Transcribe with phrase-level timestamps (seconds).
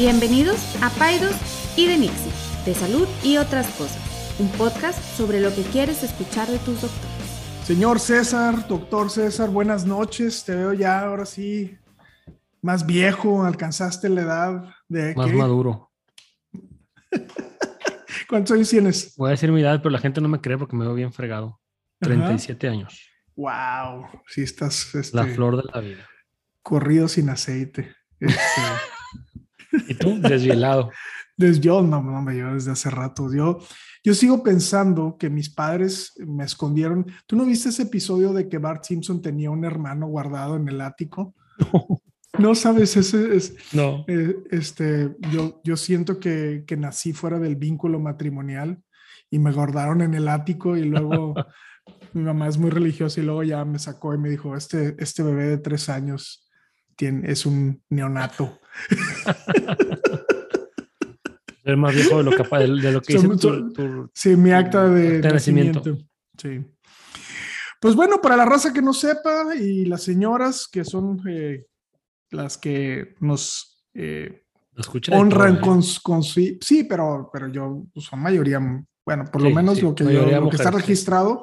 [0.00, 1.36] Bienvenidos a Paidos
[1.76, 2.32] y de Nixie,
[2.64, 4.00] de salud y otras cosas,
[4.38, 7.64] un podcast sobre lo que quieres escuchar de tus doctores.
[7.64, 10.42] Señor César, doctor César, buenas noches.
[10.46, 11.76] Te veo ya ahora sí
[12.62, 15.14] más viejo, alcanzaste la edad de...
[15.14, 15.92] Más maduro.
[18.26, 19.14] ¿Cuántos años tienes?
[19.18, 21.12] Voy a decir mi edad, pero la gente no me cree porque me veo bien
[21.12, 21.60] fregado.
[22.00, 23.06] 37 años.
[23.36, 24.94] Wow, sí estás...
[24.94, 26.08] Este, la flor de la vida.
[26.62, 27.94] Corrido sin aceite.
[28.18, 28.62] Este,
[29.88, 30.20] ¿Y tú?
[30.20, 30.90] Desvielado.
[31.36, 33.32] Desde yo, no, no, me yo desde hace rato.
[33.32, 33.60] Yo,
[34.04, 37.06] yo sigo pensando que mis padres me escondieron.
[37.26, 40.82] ¿Tú no viste ese episodio de que Bart Simpson tenía un hermano guardado en el
[40.82, 41.34] ático?
[42.38, 43.54] No, sabes, ese es.
[43.72, 44.04] No.
[44.06, 48.78] Eh, este, yo, yo siento que, que nací fuera del vínculo matrimonial
[49.30, 51.34] y me guardaron en el ático y luego
[52.12, 55.22] mi mamá es muy religiosa y luego ya me sacó y me dijo, este, este
[55.22, 56.48] bebé de tres años
[56.96, 58.59] tiene, es un neonato.
[61.64, 64.88] Es más viejo de lo, que, de lo que son- tu, tu- Sí, mi acta
[64.88, 65.78] de, de nacimiento.
[65.80, 66.08] nacimiento.
[66.38, 66.66] Sí.
[67.80, 71.66] Pues bueno, para la raza que no sepa y las señoras que son eh,
[72.30, 75.82] las que nos eh, lo honran todo, ¿eh?
[76.02, 76.58] con, su...
[76.60, 78.58] Sí, pero, pero yo, pues, son mayoría,
[79.04, 80.76] bueno, por lo Sí, menos sí, lo que, yo- lo que está sí.
[80.76, 81.42] registrado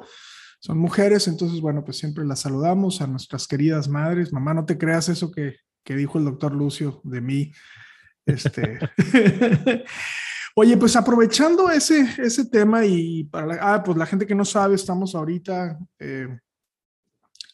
[0.60, 4.32] son mujeres, entonces, bueno, pues siempre las saludamos a nuestras queridas madres.
[4.32, 5.54] Mamá, no te creas eso que,
[5.88, 7.50] que dijo el doctor Lucio de mí.
[8.26, 8.78] Este...
[10.54, 14.44] Oye, pues aprovechando ese, ese tema y para la, ah, pues la gente que no
[14.44, 16.28] sabe, estamos ahorita eh,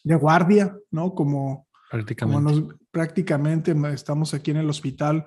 [0.03, 1.15] de guardia, ¿no?
[1.15, 2.51] Como, como prácticamente.
[2.51, 5.25] nos, prácticamente estamos aquí en el hospital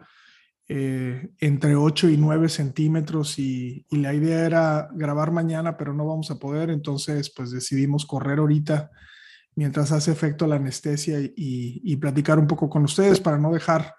[0.68, 6.06] eh, entre 8 y 9 centímetros y, y la idea era grabar mañana, pero no
[6.06, 8.90] vamos a poder, entonces pues decidimos correr ahorita
[9.54, 11.32] mientras hace efecto la anestesia y,
[11.84, 13.94] y platicar un poco con ustedes para no dejar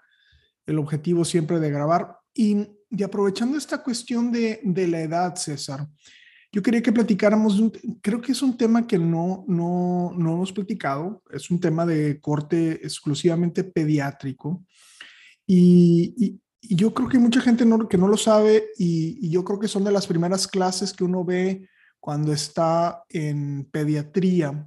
[0.66, 2.16] el objetivo siempre de grabar.
[2.34, 5.86] Y, y aprovechando esta cuestión de, de la edad, César,
[6.52, 7.62] yo quería que platicáramos,
[8.02, 12.20] creo que es un tema que no, no, no hemos platicado, es un tema de
[12.20, 14.64] corte exclusivamente pediátrico
[15.46, 19.18] y, y- y yo creo que hay mucha gente no- que no lo sabe y,
[19.26, 21.66] y yo creo que son de las primeras clases que uno ve
[21.98, 24.66] cuando está en pediatría,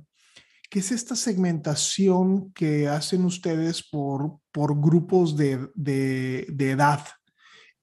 [0.73, 6.99] que es esta segmentación que hacen ustedes por, por grupos de, de- edad.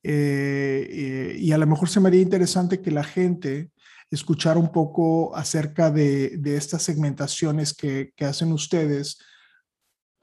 [0.03, 3.71] Eh, eh, y a lo mejor se me haría interesante que la gente
[4.11, 9.21] escuchara un poco acerca de, de estas segmentaciones que, que hacen ustedes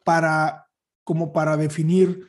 [0.04, 0.68] para,
[1.06, 2.28] como para definir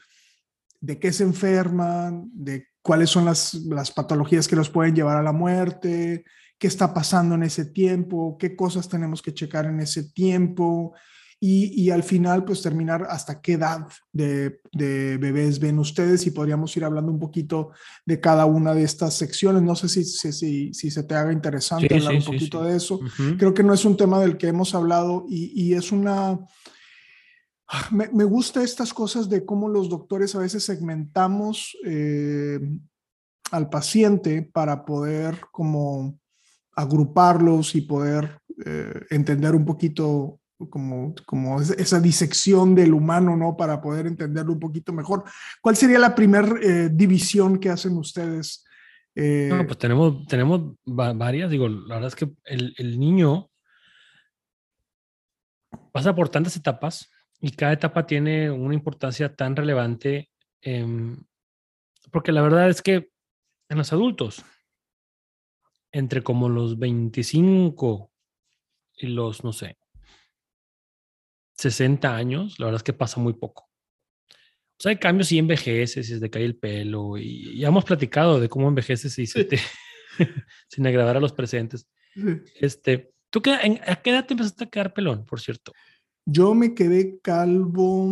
[0.81, 5.23] de qué se enferman, de cuáles son las, las patologías que los pueden llevar a
[5.25, 6.25] la muerte,
[6.59, 10.95] qué está pasando en ese tiempo, qué cosas tenemos que checar en ese tiempo
[11.41, 16.33] y, y al final pues terminar hasta qué edad de, de bebés ven ustedes y
[16.33, 17.71] podríamos ir hablando un poquito
[18.05, 19.63] de cada una de estas secciones.
[19.63, 22.65] No sé si, si, si, si se te haga interesante Sí, hablar sí, un poquito
[22.65, 22.71] sí.
[22.71, 23.01] de eso
[23.39, 26.41] creo que no es un tema del que hemos hablado y, y es una...
[27.91, 32.59] Me, me gusta estas cosas de cómo los doctores a veces segmentamos eh,
[33.51, 36.19] al paciente para poder como
[36.79, 40.39] agruparlos y poder eh, entender un poquito
[40.71, 43.57] como, como es- esa disección del humano, ¿no?
[43.57, 45.25] Para poder entenderlo un poquito mejor.
[45.61, 46.49] ¿Cuál sería la primera
[46.91, 48.65] división que hacen ustedes?
[49.15, 51.51] Eh, No, pues tenemos, tenemos va- varias.
[51.51, 53.51] Digo, la verdad es que el, el niño
[55.93, 57.11] pasa por tantas etapas
[57.41, 60.31] y cada etapa tiene una importancia tan relevante.
[60.61, 61.17] em,
[62.11, 63.11] porque la verdad es que
[63.69, 64.43] en los adultos,
[65.93, 68.11] entre como los 25
[68.97, 69.77] y los, no sé,
[71.57, 73.65] 60 años, la verdad es que pasa muy poco.
[74.33, 77.85] O sea, hay cambios y envejeces, y se te cae el pelo, y ya hemos
[77.85, 79.59] platicado de cómo envejeces y se te,
[80.69, 81.89] sin agradar a los presentes.
[82.55, 85.73] Este, ¿tú qué, en- a qué edad te empezaste a quedar pelón, por cierto?
[86.31, 88.05] Yo me quedé calvo.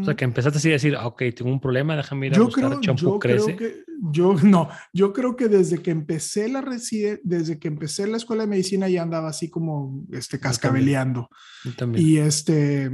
[0.00, 2.36] O sea, que empezaste así a decir, ah, ok, tengo un problema, déjame ir a
[2.36, 6.48] yo buscar creo, champú yo creo que yo no, yo creo que desde que empecé
[6.48, 11.28] la reside, desde que empecé la escuela de medicina ya andaba así como este cascabeleando
[11.62, 12.06] Yo también.
[12.06, 12.90] y este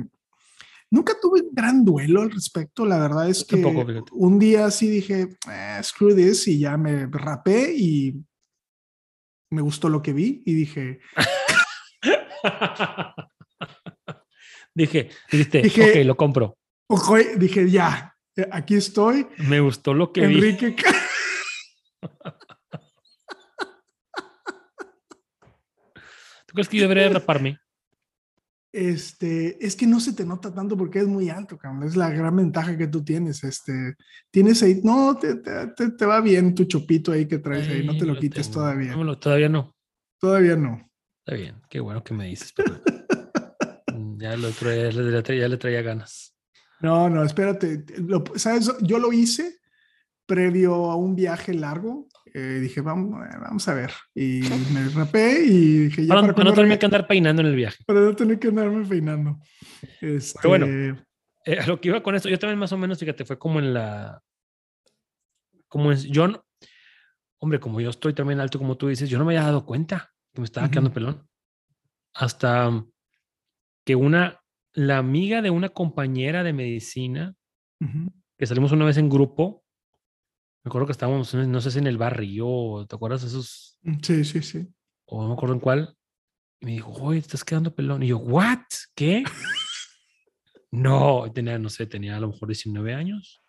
[0.91, 4.89] nunca tuve un gran duelo al respecto, la verdad es que tampoco, un día sí
[4.89, 8.21] dije, "Eh, screw this y ya me rapé y
[9.51, 10.99] me gustó lo que vi y dije,
[14.75, 16.57] Dije, dijiste, Dije- ok, lo compro.
[16.89, 20.35] ojo, dije ya, eh, aquí estoy, Me gustó lo que vi.
[20.35, 20.75] Enrique.
[26.47, 27.59] ¿Tú crees que yo debería raparme?
[28.73, 31.85] Este, es que no se te nota tanto porque es muy alto, cabrón.
[31.85, 33.45] Es la gran ventaja que tú tienes.
[33.45, 33.95] Este,
[34.33, 37.97] tienes ahí, no, te, te, te va bien tu chupito ahí que traes ahí, no
[37.97, 38.97] te lo, quites todavía.
[38.97, 39.77] No, todavía no.
[40.19, 40.91] Todavía no.
[41.25, 42.53] Está bien, qué bueno que me dices.
[42.53, 42.81] Pero...
[44.19, 46.35] Ya, lo traía, ya le traía ganas.
[46.81, 47.85] No, no, espérate.
[47.99, 48.71] Lo, ¿Sabes?
[48.81, 49.59] Yo lo hice
[50.27, 53.93] previo a un viaje largo eh, dije, vamos, vamos a ver.
[54.13, 54.41] Y
[54.75, 56.15] me rapé y dije, ya.
[56.15, 57.85] Para, no tener que andar peinando en el viaje.
[57.87, 59.39] Para no tener que andarme peinando.
[60.01, 60.49] Este...
[60.49, 63.39] bueno, eh, a lo que iba con esto, yo también más o menos, fíjate, fue
[63.39, 64.21] como en la.
[65.69, 66.45] Como es, yo, no,
[67.39, 70.13] hombre, como yo estoy también alto, como tú dices, yo no me había dado cuenta
[70.33, 71.29] que me estaba quedando pelón.
[72.15, 72.85] Hasta
[73.85, 74.41] que una,
[74.73, 77.35] la amiga de una compañera de medicina,
[78.39, 79.65] que salimos una vez en grupo,
[80.65, 83.79] me acuerdo que estábamos, no sé si en el barrio, ¿te acuerdas de esos?
[83.83, 84.67] Mm, sí, sí, sí.
[85.05, 85.95] O no me acuerdo en cuál.
[86.61, 88.03] Y me dijo, oye, estás quedando pelón.
[88.03, 88.65] Y yo, ¿what?
[88.95, 89.25] ¿Qué?
[90.71, 93.43] no, tenía, no sé, tenía a lo mejor 19 años.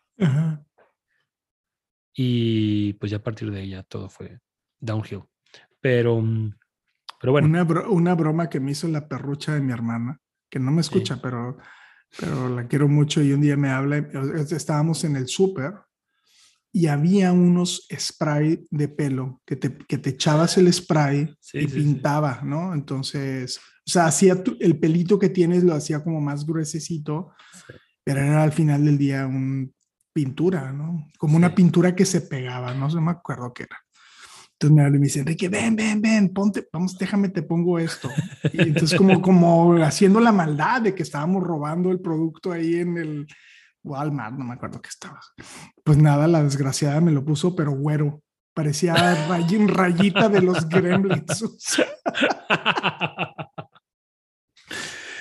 [2.14, 4.40] Y pues ya a partir de ella todo fue
[4.78, 5.24] downhill.
[5.80, 6.54] Pero, mm,
[7.22, 7.48] pero bueno.
[7.48, 10.20] Una, una broma que me hizo la perrucha de mi hermana,
[10.56, 11.57] que no me escucha, pero,
[12.18, 15.74] pero la quiero mucho y un día me habla, estábamos en el súper
[16.72, 22.40] y había unos spray de pelo que te, que te echabas el spray y pintaba,
[22.42, 22.74] ¿no?
[22.74, 27.34] Entonces, o sea, hacía el pelito que tienes lo hacía como más gruesecito,
[28.06, 29.74] pero era al final del día un
[30.13, 31.10] pintura, ¿no?
[31.18, 33.85] Como una pintura que se pegaba, no sé, me acuerdo qué era.
[34.65, 37.77] Entonces me habla y me dice, Enrique, ven, ven, ven, ponte, vamos, déjame, te pongo
[37.77, 38.09] esto.
[38.51, 42.97] Y entonces como, como haciendo la maldad de que estábamos robando el producto ahí en
[42.97, 43.27] el,
[43.85, 45.21] Walmart, no me acuerdo qué estaba.
[45.83, 48.23] Pues nada, la desgraciada me lo puso, pero güero.
[48.53, 48.95] Parecía
[49.67, 51.45] rayita de los gremlins.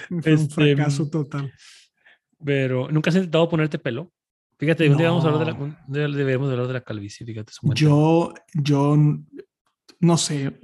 [0.09, 1.53] Fue un este, fracaso total.
[2.45, 4.13] Pero, ¿nunca has intentado ponerte pelo?
[4.59, 5.57] Fíjate, vamos a hablar
[5.89, 7.53] de la, debemos hablar de la calvicie, fíjate.
[7.75, 8.97] Yo, yo
[10.01, 10.59] no sé,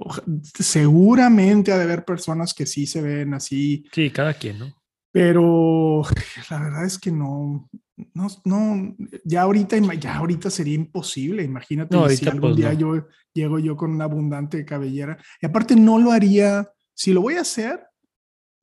[0.53, 3.85] seguramente ha de haber personas que sí se ven así.
[3.91, 4.73] Sí, cada quien, ¿no?
[5.11, 6.03] Pero
[6.49, 7.69] la verdad es que no,
[8.13, 8.95] no, no,
[9.25, 11.43] ya ahorita, ya ahorita sería imposible.
[11.43, 15.17] Imagínate si algún pues, día yo llego yo con una abundante cabellera.
[15.41, 17.81] Y aparte no lo haría, si lo voy a hacer,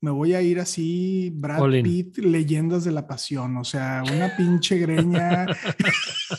[0.01, 4.77] me voy a ir así, Brad Pitt, leyendas de la pasión, o sea, una pinche
[4.77, 5.45] greña.
[6.35, 6.37] o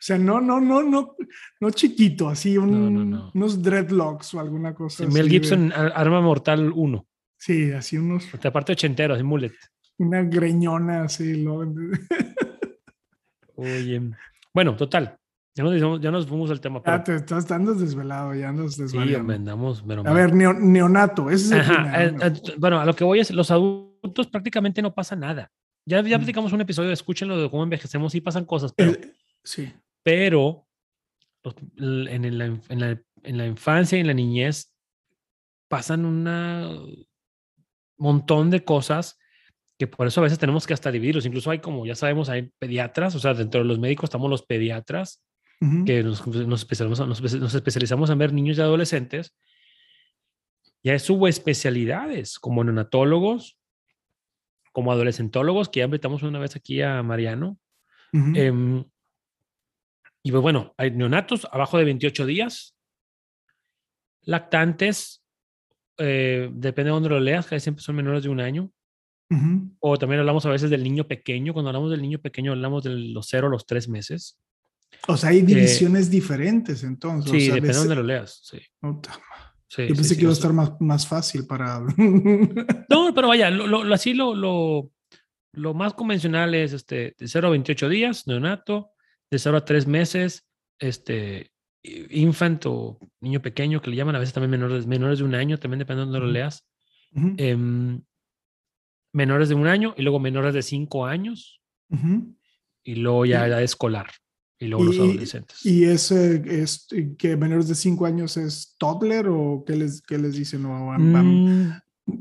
[0.00, 1.16] sea, no, no, no, no,
[1.60, 5.06] no chiquito, así unos dreadlocks o alguna cosa.
[5.06, 7.06] Mel Gibson, Arma Mortal 1.
[7.36, 8.26] Sí, así unos.
[8.44, 9.52] Aparte ochentero, así mullet
[9.98, 11.42] una greñona así.
[11.42, 11.60] ¿no?
[13.56, 14.02] Oye,
[14.52, 15.18] bueno, total.
[15.56, 16.82] Ya nos, ya nos fuimos al tema.
[16.84, 19.26] Ya te estás dando desvelado, ya nos desvelamos.
[19.26, 23.20] Sí, andamos, A ver, neonato, ese es el eh, eh, bueno, a lo que voy
[23.20, 25.52] es, los adultos prácticamente no pasa nada.
[25.86, 26.20] Ya, ya mm.
[26.20, 28.92] platicamos un episodio, escúchenlo de cómo envejecemos, sí pasan cosas, pero...
[29.44, 29.72] sí.
[30.02, 30.66] Pero
[31.76, 34.74] en, la, en, la, en la infancia y en la niñez
[35.68, 37.06] pasan un
[37.96, 39.18] montón de cosas
[39.78, 41.26] que por eso a veces tenemos que hasta dividirlos.
[41.26, 44.42] Incluso hay, como ya sabemos, hay pediatras, o sea, dentro de los médicos estamos los
[44.42, 45.22] pediatras,
[45.84, 49.34] que nos, nos, especializamos, nos, especializamos en ver niños y adolescentes.
[50.82, 53.58] Y hay subespecialidades, como neonatólogos,
[54.72, 57.58] como adolescentólogos, que ya invitamos una vez aquí a Mariano.
[58.12, 58.84] Em,
[60.22, 62.76] y pues bueno, hay neonatos abajo de 28 días,
[64.22, 65.24] lactantes,
[65.98, 68.70] eh, depende de dónde lo leas, que siempre son menores de un año,
[69.80, 71.52] o también hablamos a veces del niño pequeño.
[71.52, 74.38] Cuando hablamos del niño pequeño, hablamos de los cero a los tres meses.
[75.08, 77.30] O sea, hay eh, divisiones diferentes entonces.
[77.30, 78.40] Sí, depende de dónde lo leas.
[78.42, 78.58] Sí.
[78.82, 81.80] Yo pensé que iba a estar más, más fácil para.
[82.88, 84.90] no, pero vaya, lo, lo, así lo, lo,
[85.52, 88.90] lo, más convencional es este, de 0 a 28 días, neonato,
[89.30, 90.46] de 0 a 3 meses,
[90.78, 91.50] este,
[91.82, 95.58] infant o niño pequeño, que le llaman a veces también menores, menores de un año,
[95.58, 96.66] también depende de dónde lo leas
[99.14, 101.62] menores de un año y luego menores de cinco años
[102.82, 104.10] y luego ya edad escolar
[104.64, 105.64] y luego los adolescentes.
[105.64, 106.12] ¿Y es
[107.18, 110.62] que menores de cinco años es toddler o qué les, qué les dicen?
[110.62, 110.92] ¿No?
[110.98, 111.72] Mm.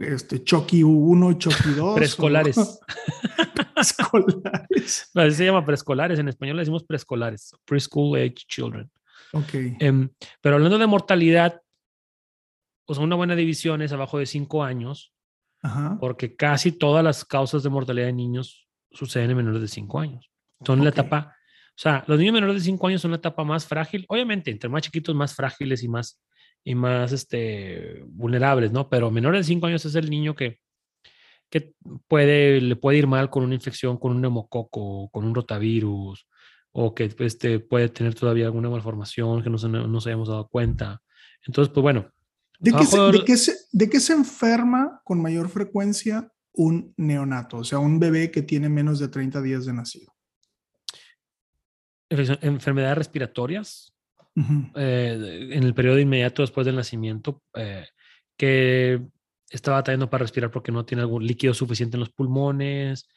[0.02, 1.96] este, Chucky 1, Chucky 2.
[1.96, 2.56] Preescolares.
[3.74, 5.10] preescolares.
[5.16, 6.20] así se llama preescolares.
[6.20, 7.52] En español le decimos preescolares.
[7.66, 8.90] Preschool age children.
[9.32, 9.54] Ok.
[9.80, 10.10] Em,
[10.42, 11.62] pero hablando de mortalidad,
[12.86, 15.14] o sea, una buena división es abajo de cinco años
[16.00, 20.30] porque casi todas las causas de mortalidad de niños suceden en menores de 5 años.
[20.66, 21.36] Son la etapa,
[21.76, 24.06] o sea, los niños menores de 5 años son la etapa más frágil.
[24.08, 26.22] Obviamente, entre más chiquitos, más frágiles y más,
[26.64, 28.90] y más este, vulnerables, ¿no?
[28.90, 30.60] Pero menores de 5 años es el niño que,
[31.50, 31.74] que
[32.08, 36.28] puede, le puede ir mal con una infección, con un neumococo, con un rotavirus,
[36.72, 40.48] o que este, puede tener todavía alguna malformación que no, se, no nos hayamos dado
[40.48, 41.02] cuenta.
[41.46, 42.12] Entonces, pues bueno.
[42.60, 47.58] ¿De qué, se, de, qué se, ¿De qué se enferma con mayor frecuencia un neonato?
[47.58, 50.13] O sea, un bebé que tiene menos de 30 días de nacido.
[52.42, 53.94] Enfermedades respiratorias,
[54.76, 57.86] eh, en el periodo inmediato después del nacimiento, eh,
[58.38, 59.02] que
[59.50, 63.08] está batallando para respirar porque no tiene algún líquido suficiente en los pulmones,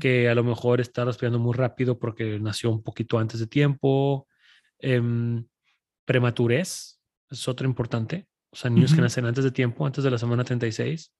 [0.00, 4.26] que a lo mejor está respirando muy rápido porque nació un poquito antes de tiempo,
[4.78, 5.00] eh,
[6.04, 10.18] prematurez, es otro importante, o sea, niños que nacen antes de tiempo, antes de la
[10.18, 11.12] semana 36,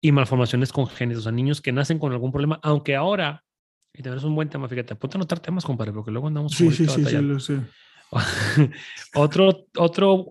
[0.00, 3.44] y malformaciones congénitas, o sea, niños que nacen con algún problema, aunque ahora,
[3.92, 6.52] y también es un buen tema, fíjate, ponte a anotar temas, compadre, porque luego andamos...
[6.52, 7.60] Sí, sí, sí, sí, lo sé.
[9.14, 10.26] otro, otro,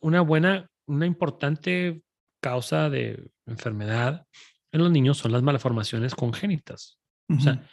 [0.00, 2.02] una buena, una importante
[2.40, 4.26] causa de enfermedad
[4.72, 6.98] en los niños son las malformaciones congénitas.
[7.28, 7.64] O sea,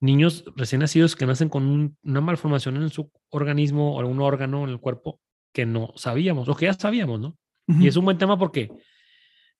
[0.00, 4.70] niños recién nacidos que nacen con una malformación en su organismo o algún órgano en
[4.70, 5.20] el cuerpo
[5.52, 7.36] que no sabíamos o que ya sabíamos, ¿no?
[7.66, 8.70] Y es un buen tema porque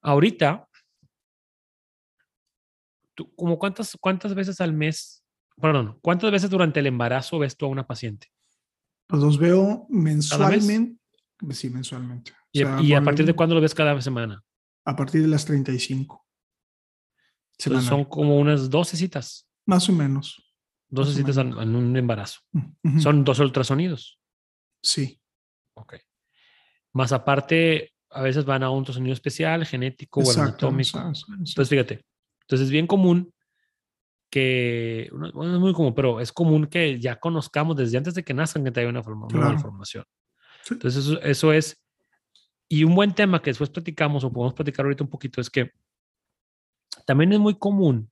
[0.00, 0.67] ahorita,
[3.18, 5.24] tú, como cuántas, cuántas veces al mes,
[5.60, 8.28] perdón, cuántas veces durante el embarazo ves tú a una paciente?
[9.08, 11.00] Pues los veo mensualmente.
[11.50, 12.32] Sí, mensualmente.
[12.52, 14.42] ¿Y, ¿y a partir de cuándo lo ves cada semana?
[14.84, 16.24] A partir de las 35.
[17.58, 19.48] son como unas 12 citas.
[19.66, 20.54] Más o menos.
[20.90, 22.40] 12 citas en, un embarazo.
[23.00, 24.20] Son dos ultrasonidos.
[24.80, 25.20] Sí.
[25.74, 25.96] Ok.
[26.92, 30.98] Más aparte, a veces van a un ultrasonido especial, genético o anatómico.
[30.98, 32.04] Entonces, fíjate.
[32.48, 33.34] Entonces, es bien común
[34.30, 38.32] que, bueno, es muy común, pero es común que ya conozcamos desde antes de que
[38.32, 40.06] nazcan que te haya una, una información.
[40.70, 41.84] Entonces, eso, eso es,
[42.66, 45.72] y un buen tema que después platicamos o podemos platicar ahorita un poquito es que
[47.04, 48.10] también es muy común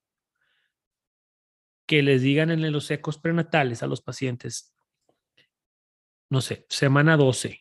[1.87, 4.75] que les digan en los ecos prenatales a los pacientes,
[6.29, 7.59] no sé, semana 12.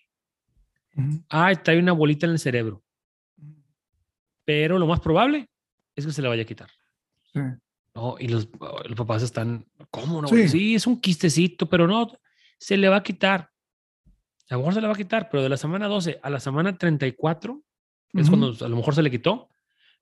[1.30, 2.84] Ah, está hay una bolita en el cerebro.
[4.44, 5.50] Pero lo más probable
[5.96, 6.70] es que se le vaya a quitar.
[7.34, 7.40] Sí.
[7.96, 8.50] No, y los,
[8.88, 10.28] los, papás están, ¿cómo no?
[10.28, 10.76] Sí.
[10.76, 12.12] es un quistecito, pero no,
[12.58, 13.52] se le va a quitar.
[14.50, 16.40] A lo mejor se le va a quitar, pero de la semana 12 a la
[16.40, 17.62] semana 34
[18.14, 19.50] es cuando a lo mejor se le quitó,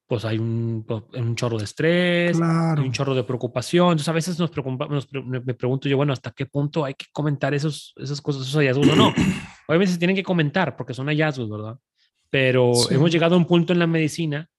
[0.07, 3.87] pues hay un, un chorro de estrés, un chorro de preocupación.
[3.87, 7.53] Entonces a veces nos, preocupa, me pregunto yo, bueno, ¿hasta qué punto hay que comentar
[7.53, 9.13] esos, esas cosas, esos hallazgos o no?
[9.67, 11.79] Obviamente se tienen que comentar porque son hallazgos, ¿verdad?
[12.29, 14.49] Pero hemos llegado a un punto en la medicina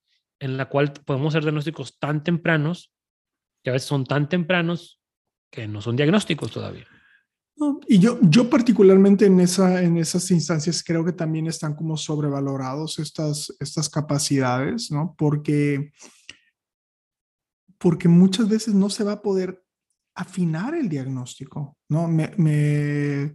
[0.45, 2.93] en la cual podemos hacer diagnósticos tan tempranos
[3.63, 5.01] que a veces son tan tempranos
[5.51, 6.87] que no son diagnósticos todavía.
[7.89, 12.99] y yo, yo particularmente en, esa, en esas instancias creo que también están como sobrevalorados
[12.99, 15.15] estas, estas capacidades, ¿no?
[15.17, 15.93] Porque,
[17.79, 19.65] porque muchas veces no se va a poder
[20.15, 22.07] afinar el diagnóstico, ¿no?
[22.07, 23.35] Me,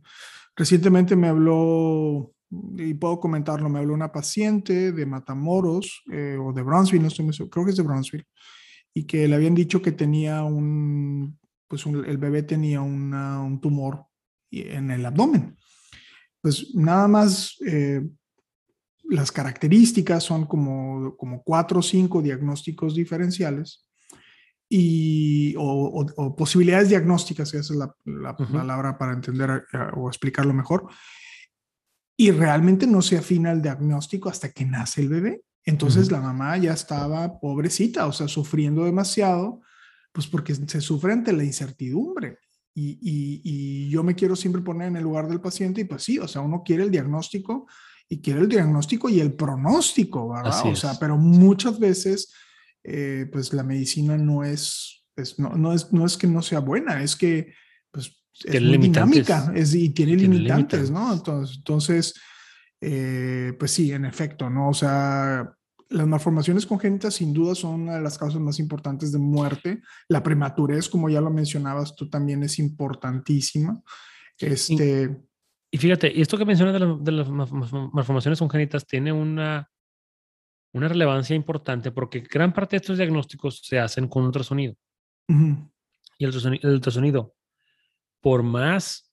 [0.55, 6.63] recientemente me habló, y puedo comentarlo, me habló una paciente de Matamoros eh, o de
[6.63, 8.25] Brownsville, no estoy muy seguro, creo que es de Brownsville,
[8.93, 11.37] y que le habían dicho que tenía un,
[11.67, 14.05] pues el bebé tenía un tumor
[14.51, 15.55] en el abdomen.
[16.41, 18.01] Pues nada más eh,
[19.09, 23.89] las características son como, como cuatro o cinco diagnósticos diferenciales
[24.69, 30.87] y, o, posibilidades diagnósticas, esa es la, palabra para entender eh, o explicarlo mejor.
[32.19, 35.41] Y realmente no se afina el diagnóstico hasta que nace el bebé.
[35.63, 39.61] Entonces la mamá ya estaba pobrecita, o sea, sufriendo demasiado,
[40.11, 42.39] pues porque se sufre ante la incertidumbre.
[42.75, 46.19] Y, y, yo me quiero siempre poner en el lugar del paciente y pues sí,
[46.19, 47.67] o sea, uno quiere el diagnóstico
[48.09, 50.65] y quiere el diagnóstico y el pronóstico, ¿verdad?
[50.65, 52.33] o sea, pero muchas veces,
[52.83, 55.05] eh, pues la medicina no es,
[55.37, 57.53] no, no, es, no es que no sea buena, es que
[58.45, 61.13] es muy dinámica es, y tiene, limitantes, ¿no?
[61.13, 62.13] Entonces, entonces
[62.81, 64.69] eh, pues sí, en efecto, ¿no?
[64.69, 65.53] O sea,
[65.89, 69.81] las malformaciones congénitas sin duda son una de las causas más importantes de muerte.
[70.07, 73.81] La prematurez, como ya lo mencionabas, tú también es importantísima.
[74.37, 75.23] Este...
[75.71, 79.69] Y, fíjate, y esto que mencionas de, las malformaciones congénitas tiene una,
[80.73, 84.75] una relevancia importante porque gran parte de estos diagnósticos se hacen con ultrasonido.
[86.17, 87.35] Y el el ultrasonido,
[88.21, 89.11] por más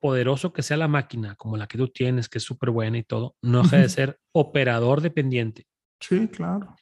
[0.00, 3.02] poderoso que sea la máquina, como la que tú tienes, que es súper buena y
[3.02, 5.66] todo, no deja de ser operador dependiente.
[6.00, 6.76] Sí, claro.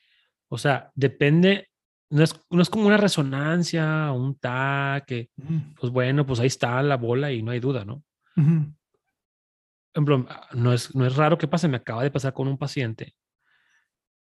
[0.49, 1.69] O sea, depende,
[2.11, 5.31] no es, no es como una resonancia, un TAC, que,
[5.81, 8.03] pues bueno, pues ahí está la bola y no hay duda, ¿no?
[9.97, 13.15] ejemplo, no es, no es raro que pase, me acaba de pasar con un paciente.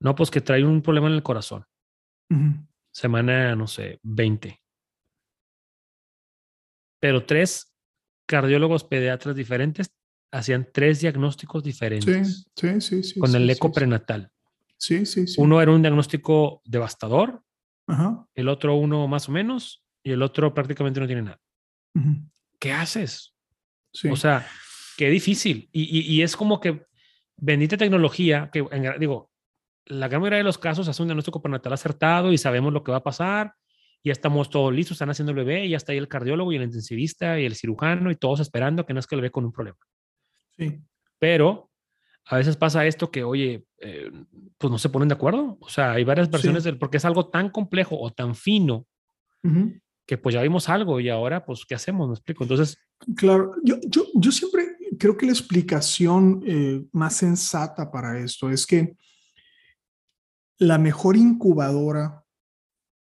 [0.01, 1.65] No, pues que trae un problema en el corazón.
[2.91, 4.60] Semana, no sé, 20.
[7.01, 7.74] Pero tres
[8.25, 9.91] cardiólogos pediatras diferentes
[10.31, 12.46] hacían tres diagnósticos diferentes.
[12.55, 13.20] Sí, sí, sí.
[13.20, 14.31] con el eco prenatal.
[14.77, 15.36] Sí, sí, sí.
[15.38, 17.43] Uno era un diagnóstico devastador,
[18.36, 21.41] el otro uno más o menos, y el otro prácticamente no tiene nada.
[22.58, 23.36] ¿Qué haces?
[24.10, 24.48] O sea,
[24.98, 25.70] qué difícil.
[25.74, 26.86] Y, es como que
[27.36, 28.65] bendita tecnología, que
[29.00, 29.31] digo,
[29.86, 32.91] la gran mayoría de los casos hace un diagnóstico prenatal acertado y sabemos lo que
[32.91, 33.55] va a pasar.
[34.03, 36.55] Ya estamos todos listos, están haciendo el bebé, y ya está ahí el cardiólogo y
[36.55, 39.46] el intensivista y el cirujano y todos esperando que no es que el bebé con
[39.46, 39.77] un problema.
[40.58, 40.81] Sí.
[41.20, 41.70] Pero
[42.25, 44.12] a veces pasa esto que, oye, eh,
[44.58, 45.58] pues no se ponen de acuerdo.
[45.60, 48.88] O sea, hay varias versiones del, porque es algo tan complejo o tan fino
[50.05, 52.08] que pues ya vimos algo y ahora, pues, ¿qué hacemos?
[52.08, 52.43] Me explico.
[52.43, 52.77] Entonces.
[53.15, 58.67] Claro, yo, yo, yo siempre creo que la explicación eh, más sensata para esto es
[58.67, 58.96] que
[60.60, 62.20] la mejor incubadora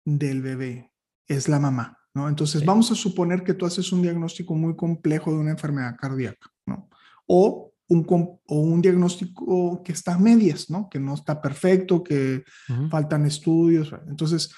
[0.04, 0.90] del bebé
[1.26, 2.28] es la mamá, ¿no?
[2.28, 6.50] Entonces, vamos a suponer que tú haces un diagnóstico muy complejo de una enfermedad cardíaca,
[6.66, 6.88] ¿no?
[7.26, 10.88] O un, o un diagnóstico que está a medias, ¿no?
[10.88, 12.44] Que no está perfecto, que
[12.90, 13.94] faltan estudios.
[14.08, 14.50] Entonces,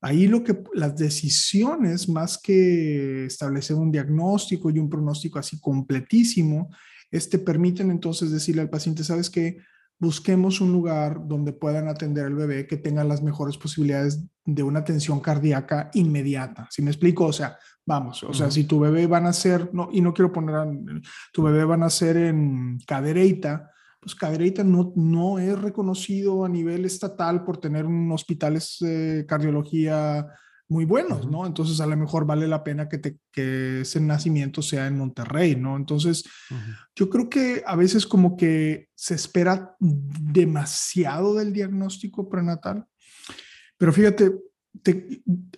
[0.00, 6.70] ahí lo que las decisiones, más que establecer un diagnóstico y un pronóstico así completísimo,
[7.10, 9.58] este permiten entonces decirle al paciente, ¿sabes qué?
[10.00, 14.80] Busquemos un lugar donde puedan atender al bebé que tenga las mejores posibilidades de una
[14.80, 16.66] atención cardíaca inmediata.
[16.70, 19.90] Si me explico, o sea, vamos, o sea, si tu bebé van a ser, no,
[19.92, 20.54] y no quiero poner,
[21.32, 26.86] tu bebé van a ser en cadereita, pues cadereita no, no es reconocido a nivel
[26.86, 30.26] estatal por tener un hospitales de cardiología
[30.70, 31.46] muy buenos, ¿no?
[31.46, 35.56] Entonces a lo mejor vale la pena que, te, que ese nacimiento sea en Monterrey,
[35.56, 35.76] ¿no?
[35.76, 36.22] Entonces
[36.94, 42.86] yo creo que a veces como que se espera demasiado del diagnóstico prenatal,
[43.76, 44.32] pero fíjate,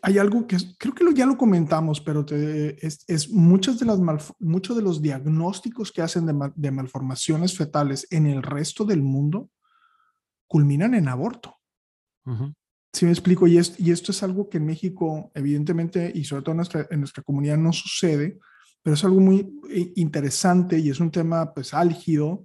[0.01, 4.01] hay algo que creo que ya lo comentamos, pero es, es, muchas de las
[4.41, 9.51] muchos de los diagnósticos que hacen de, malformaciones fetales en el resto del mundo
[10.49, 11.59] culminan en aborto.
[12.93, 16.53] Si me explico, y, y esto es algo que en México, evidentemente, y sobre todo
[16.53, 18.39] en nuestra, comunidad no sucede,
[18.83, 22.45] pero es algo muy eh, interesante y es un tema pues álgido,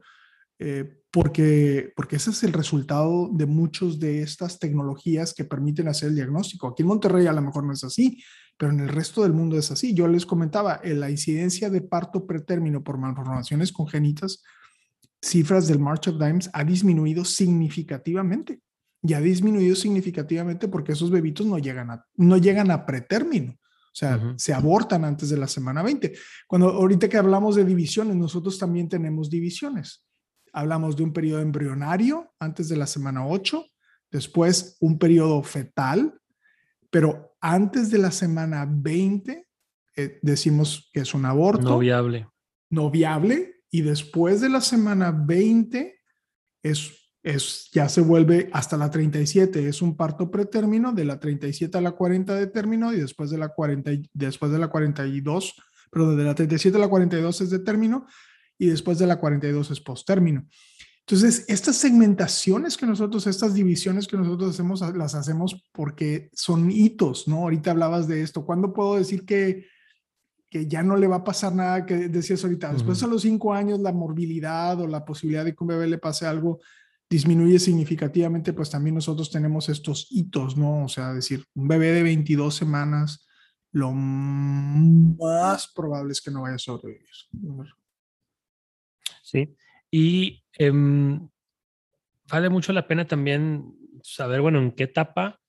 [0.59, 6.09] eh, porque, porque ese es el resultado de muchas de estas tecnologías que permiten hacer
[6.09, 6.67] el diagnóstico.
[6.67, 8.23] Aquí en Monterrey a lo mejor no es así,
[8.55, 9.93] pero en el resto del mundo es así.
[9.93, 14.43] Yo les comentaba, en la incidencia de parto pretérmino por malformaciones congénitas,
[15.21, 18.61] cifras del March of Dimes ha disminuido significativamente
[19.07, 23.53] y ha disminuido significativamente porque esos bebitos no llegan a, no llegan a pretérmino.
[23.53, 26.13] O sea, se abortan antes de la semana 20.
[26.45, 30.05] Cuando ahorita que hablamos de divisiones, nosotros también tenemos divisiones.
[30.51, 33.65] Hablamos de un periodo embrionario antes de la semana 8,
[34.11, 36.13] después un periodo fetal,
[36.91, 39.47] pero antes de la semana 20
[39.95, 41.63] eh, decimos que es un aborto.
[41.63, 42.27] No viable.
[42.69, 43.61] No viable.
[43.71, 45.97] Y después de la semana 20
[46.61, 51.77] es es, ya se vuelve hasta la 37, es un parto pretérmino, de la 37
[51.77, 55.55] a la 40 de término y después de la, 40, después de la 42,
[55.91, 58.05] perdón, de la 37 a la 42 es de término
[58.57, 60.47] y después de la 42 es post-término.
[61.09, 67.29] Entonces, estas segmentaciones que nosotros, estas divisiones que nosotros hacemos, las hacemos porque son hitos,
[67.29, 67.37] ¿no?
[67.37, 68.45] Ahorita hablabas de esto.
[68.45, 69.67] ¿Cuándo puedo decir que,
[70.49, 72.73] que ya no le va a pasar nada que decías ahorita?
[72.73, 75.97] Después de los cinco años, la morbilidad o la posibilidad de que un bebé le
[75.97, 76.59] pase algo
[77.09, 80.85] disminuye significativamente, pues también nosotros tenemos estos hitos, ¿no?
[80.85, 83.27] O sea, decir, un bebé de 22 semanas,
[83.71, 87.07] lo más probable es que no vaya a sobrevivir.
[89.23, 89.55] Sí,
[89.91, 91.27] y em,
[92.29, 95.39] vale mucho la pena también saber, bueno, en qué etapa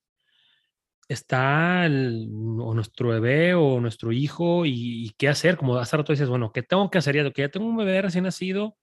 [1.09, 5.57] está o nuestro bebé o nuestro hijo y, qué hacer.
[5.57, 7.17] Como hace rato dices, bueno, ¿qué tengo que hacer?
[7.17, 8.77] Ya que ya tengo un bebé recién nacido,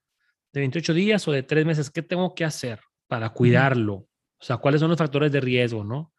[0.55, 3.93] de 28 días o de 3 meses, ¿qué tengo que hacer para cuidarlo?
[3.93, 6.13] O sea, ¿cuáles son los factores de riesgo, no?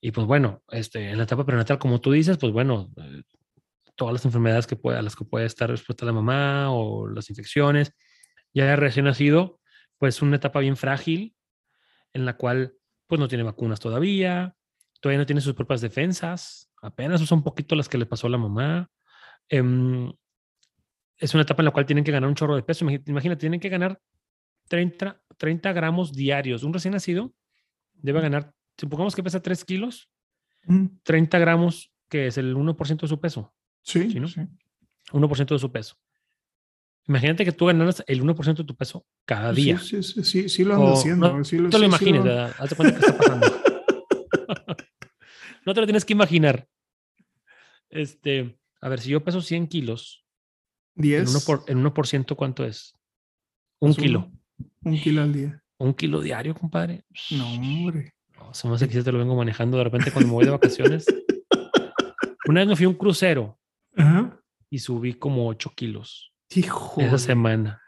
[0.00, 3.22] Y pues bueno, este, en la etapa prenatal, como tú dices, pues bueno, eh,
[3.96, 7.28] todas las enfermedades que puede, a las que puede estar expuesta la mamá o las
[7.28, 7.92] infecciones.
[8.54, 9.60] Ya recién nacido,
[9.98, 11.34] pues una etapa bien frágil
[12.12, 12.74] en la cual
[13.06, 14.56] pues no tiene vacunas todavía,
[15.00, 18.30] todavía no tiene sus propias defensas, apenas usa un poquito las que le pasó a
[18.30, 18.88] la mamá.
[19.48, 20.12] Em,
[21.20, 22.84] es una etapa en la cual tienen que ganar un chorro de peso.
[23.06, 24.00] Imagínate, tienen que ganar
[24.68, 26.62] 30, 30 gramos diarios.
[26.64, 27.32] Un recién nacido
[27.94, 30.10] debe ganar, supongamos que pesa 3 kilos,
[31.02, 33.54] 30 gramos, que es el 1% de su peso.
[33.82, 35.96] Sí, ¿sí, 1% de su peso.
[37.08, 39.78] Imagínate que tú ganaras el 1% de tu peso cada día.
[39.78, 41.36] Sí, sí, sí, sí, lo ando O haciendo.
[41.38, 42.54] no sí lo- te lo imagines, lo- ¿verdad?
[42.58, 43.46] Hazte cuenta que está pasando.
[45.66, 46.68] no te lo tienes que imaginar.
[47.88, 50.24] Este, a ver, si yo peso 100 kilos,
[51.02, 51.34] en 10.
[51.34, 52.94] 1%, por, en 1% ¿cuánto es?
[53.80, 54.02] Un Pues uno.
[54.06, 54.32] kilo.
[54.82, 55.62] Un kilo al día.
[55.78, 57.04] Un kilo diario, compadre.
[57.30, 58.14] No, hombre.
[58.36, 60.44] No, se me hace que sí te lo vengo manejando de repente cuando me voy
[60.44, 61.06] de vacaciones.
[62.46, 63.58] Una vez me fui a un crucero
[63.96, 64.38] Ajá.
[64.70, 67.00] y subí como 8 kilos Hijo.
[67.00, 67.80] esa semana.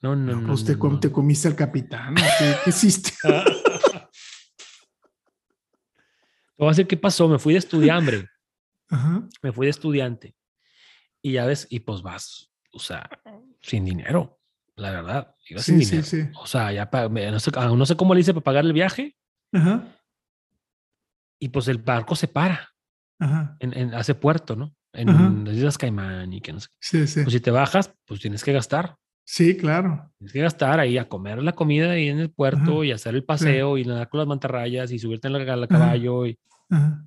[0.00, 0.46] No, no, No, no.
[0.48, 2.14] pues te, no, te comiste al capitán.
[2.14, 3.12] ¿o ¿Qué, qué hiciste?
[6.56, 7.28] Te voy a decir qué pasó.
[7.28, 8.28] Me fui de estudiante.
[8.88, 9.26] Ajá.
[9.42, 10.36] me fui de estudiante.
[11.22, 13.08] Y ya ves, y pues vas, o sea,
[13.60, 14.40] sin dinero,
[14.76, 15.34] la verdad.
[15.48, 16.32] Iba sin Sí, sí, dinero.
[16.32, 16.38] sí.
[16.40, 16.88] O sea, ya
[17.30, 19.16] no, sé, ah, no sé cómo le hice para pagar el viaje
[19.52, 19.84] Ajá.
[21.38, 22.70] y pues el barco se para,
[23.18, 23.56] Ajá.
[23.60, 24.74] en, en- hace puerto, ¿no?
[24.94, 25.30] En Ajá.
[25.44, 26.68] las Islas Caimán y que no sé.
[26.80, 27.22] Sí, sí.
[27.22, 28.96] Pues si te bajas, pues tienes que gastar.
[29.24, 30.12] Sí, claro.
[30.18, 32.84] Tienes que gastar ahí a comer la comida ahí en el puerto Ajá.
[32.84, 35.66] y hacer el paseo y nadar con las mantarrayas y subirte en Ajá.
[35.68, 36.38] caballo y
[36.70, 37.06] Ajá.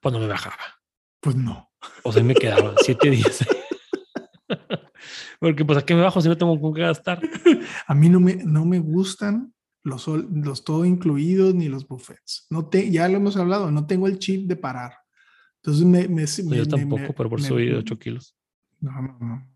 [0.00, 0.56] pues no me bajaba.
[1.20, 1.70] Pues no.
[2.02, 3.44] O sea, me quedaba siete días.
[5.40, 7.20] Porque pues a qué me bajo si no tengo con qué gastar.
[7.86, 12.46] A mí no me, no me gustan los, los todo incluidos ni los buffets.
[12.50, 14.92] No te, ya lo hemos hablado, no tengo el chip de parar.
[15.62, 16.08] Entonces me...
[16.08, 18.36] me, No, me- yo tampoco, me- pero por de 8 kilos.
[18.80, 19.50] No, no, no.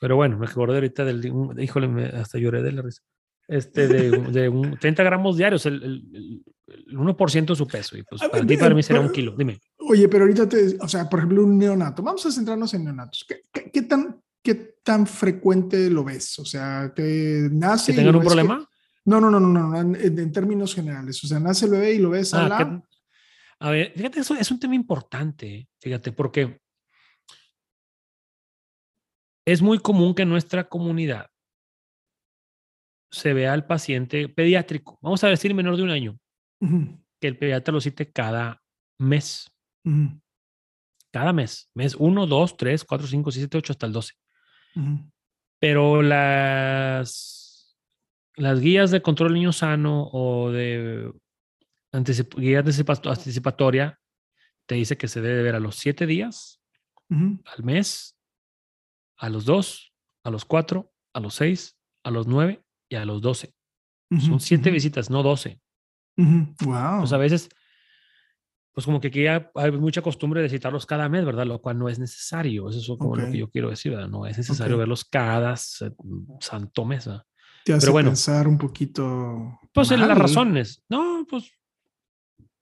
[0.00, 1.24] Pero bueno, me acordé ahorita del.
[1.58, 3.02] Híjole, me- hasta lloré de la risa.
[3.48, 7.96] Este, de, de un 30 gramos diarios, el, el, el 1% de su peso.
[7.96, 9.34] Y pues A para ti, para mí pero- un kilo.
[9.36, 9.58] Dime.
[9.78, 12.02] Oye, pero ahorita te, o sea, por ejemplo, un neonato.
[12.02, 13.24] Vamos a centrarnos en neonatos.
[13.26, 16.38] ¿Qué, qué- qué tan, qué tan frecuente lo ves?
[16.38, 17.92] O sea, que nace.
[17.92, 18.68] ¿Que tengan un ves que- problema?
[19.04, 21.22] No, no, no, no, no, en, en términos generales.
[21.24, 22.66] O sea, nace el bebé y lo ves Ah, hablar.
[22.82, 22.88] que-
[23.60, 25.68] a ver, fíjate, eso es un tema importante.
[25.80, 26.60] Fíjate, porque
[29.46, 31.26] es muy común que en nuestra comunidad
[33.10, 36.18] se vea al paciente pediátrico, vamos a decir menor de un año,
[36.60, 38.62] Ujú, que el pediatra lo cite cada
[38.98, 39.50] mes.
[39.84, 40.20] ujú,
[41.10, 41.70] Cada mes.
[41.74, 44.12] Mes 1, 2, 3, 4, 5, 6, 7, 8 hasta el 12.
[45.60, 47.76] Pero las,
[48.36, 51.12] las guías de control niño sano o de
[51.92, 53.98] anticip- guía anticipato- anticipatoria
[54.66, 56.60] te dice que se debe ver a los 7 días,
[57.10, 58.16] al mes,
[59.16, 59.92] a los 2,
[60.24, 63.54] a los 4, a los 6, a los 9 y a los 12.
[64.10, 65.60] Son ujú, 7 ujú, visitas, no 12.
[66.16, 66.54] ujú.
[66.64, 67.00] Wow.
[67.00, 67.48] Pues a veces,
[68.78, 71.44] pues como que aquí hay mucha costumbre de citarlos cada mes, ¿verdad?
[71.44, 72.70] Lo cual no es necesario.
[72.70, 73.32] Eso es como lo Ok.
[73.32, 74.06] que yo quiero decir, ¿verdad?
[74.06, 74.78] No es necesario Ok.
[74.78, 75.90] verlos cada s-
[76.38, 77.10] santo mes.
[77.64, 78.10] Te hace pero bueno.
[78.10, 79.58] pensar un poquito.
[79.74, 80.18] Pues en las mal.
[80.20, 80.84] razones.
[80.88, 81.50] No, pues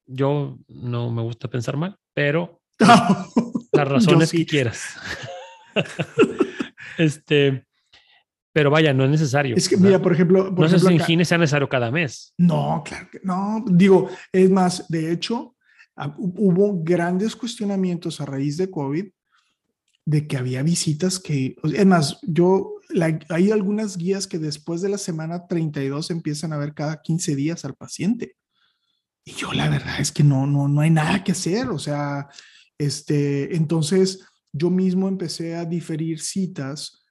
[0.06, 2.62] yo no me gusta pensar mal, pero
[3.72, 4.38] las razones sí.
[4.38, 4.84] que quieras.
[6.96, 7.66] este,
[8.54, 9.54] pero vaya, no es necesario.
[9.54, 9.88] Es que, ¿verdad?
[9.88, 10.44] mira, por ejemplo.
[10.54, 12.32] Por no sé si en Gine sea necesario cada mes.
[12.38, 13.62] No, claro que no.
[13.68, 15.55] Digo, es más, de hecho,
[16.18, 19.06] hubo grandes cuestionamientos a raíz de COVID
[20.04, 24.88] de que había visitas que, es más, yo, la- hay algunas guías que después de
[24.88, 28.36] la semana 32 empiezan a ver cada 15 días al paciente.
[29.24, 31.70] Y yo la verdad es que no, no, no hay nada que hacer.
[31.70, 32.28] O sea,
[32.78, 37.02] este, entonces yo mismo empecé a diferir citas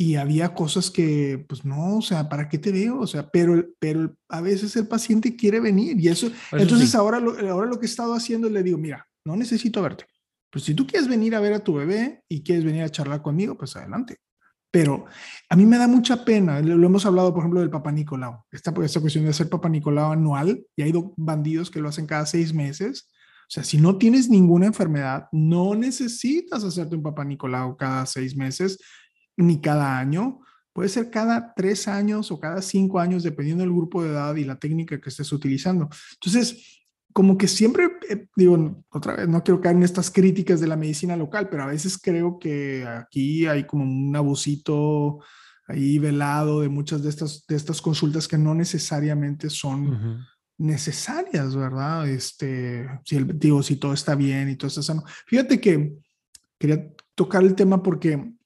[0.00, 3.00] y había cosas que, pues no, o sea, ¿para qué te veo?
[3.00, 6.96] O sea, pero, pero a veces el paciente quiere venir y eso, Eso entonces sí.
[6.96, 10.04] ahora, lo, ahora lo que he estado haciendo le digo, mira, no necesito verte,
[10.50, 13.22] pero si tú quieres venir a ver a tu bebé y quieres venir a charlar
[13.22, 14.18] conmigo, pues adelante.
[14.70, 15.06] Pero
[15.48, 18.44] a mí me da mucha pena, lo, lo hemos hablado, por ejemplo, del Papa Nicolau,
[18.52, 22.06] esta, esta cuestión de hacer Papa Nicolau anual, y hay do- bandidos que lo hacen
[22.06, 23.08] cada seis meses.
[23.48, 28.36] O sea, si no tienes ninguna enfermedad, no necesitas hacerte un Papa Nicolau cada seis
[28.36, 28.78] meses
[29.38, 30.40] ni cada año.
[30.72, 34.44] Puede ser cada tres años o cada cinco años, dependiendo del grupo de edad y
[34.44, 35.88] la técnica que estés utilizando.
[36.14, 40.68] Entonces, como que siempre, eh, digo, otra vez, no quiero caer en estas críticas de
[40.68, 45.20] la medicina local, pero a veces creo que aquí hay como un abusito
[45.66, 50.26] ahí velado de muchas de estas, de estas consultas que no necesariamente son
[50.58, 52.08] necesarias, ¿verdad?
[52.08, 55.04] Este, si el, digo, si todo está bien y todo está sano.
[55.26, 55.94] Fíjate que
[56.58, 58.37] quería tocar el tema porque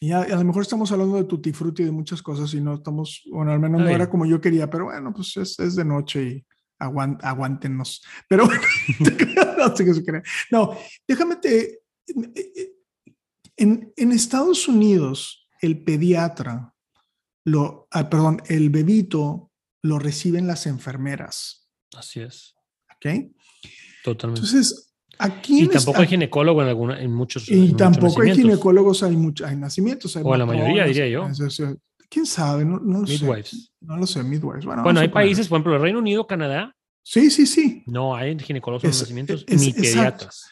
[0.00, 2.74] ya a lo mejor estamos hablando de tutti frutti y de muchas cosas y no
[2.74, 5.84] estamos, bueno, al menos no era como yo quería, pero bueno, pues es, es de
[5.84, 6.46] noche y
[6.78, 8.04] aguan- aguántenos.
[8.28, 8.62] Pero bueno,
[9.58, 10.22] no sé qué se cree.
[10.50, 11.80] No, déjame te,
[13.56, 16.74] en, en Estados Unidos, el pediatra,
[17.44, 19.50] lo, ah, perdón, el bebito
[19.82, 22.54] lo reciben las enfermeras, Así es.
[22.94, 23.32] ¿ok?
[24.04, 24.40] Totalmente.
[24.46, 24.87] Entonces,
[25.18, 29.02] Aquí Y tampoco hay ginecólogo en, alguna, en muchos Y en muchos tampoco hay ginecólogos,
[29.02, 30.16] hay, much- hay nacimientos.
[30.16, 31.26] hay O la mayoría, diría yo.
[32.10, 32.64] ¿Quién sabe?
[32.64, 33.48] No, no lo Midwives.
[33.50, 33.56] sé.
[33.80, 34.64] No lo sé, midwives.
[34.64, 37.82] Bueno, hay países, por ejemplo, el Reino Unido, Canadá, Sí, sí, sí.
[37.86, 40.46] no hay ginecólogos en nacimientos es- ni pediatras.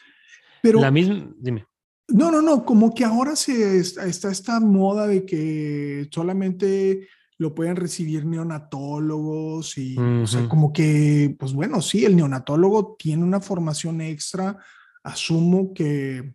[0.61, 1.65] Pero La misma, dime.
[2.09, 7.07] no, no, no, como que ahora se está, está esta moda de que solamente
[7.39, 13.23] lo pueden recibir neonatólogos y, o sea, como que, pues bueno, sí, el neonatólogo tiene
[13.23, 14.57] una formación extra,
[15.03, 16.33] asumo que,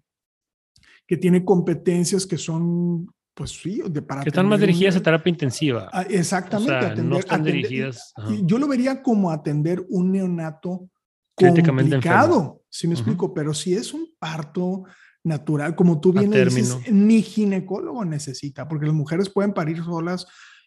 [1.06, 4.96] que tiene competencias que son, pues sí, de, para Que están más atender un- dirigidas
[4.96, 5.90] a terapia intensiva.
[5.92, 6.72] Ah, Exactamente.
[6.72, 8.30] O sea, no atender- están atender- dirigidas, ajá.
[8.44, 10.88] Yo lo vería como atender un neonato
[11.34, 14.84] complicado, si me explico, pero si es un parto
[15.24, 20.26] natural, como tú bien le dices, ni ginecólogo necesita, porque las mujeres pueden parir solas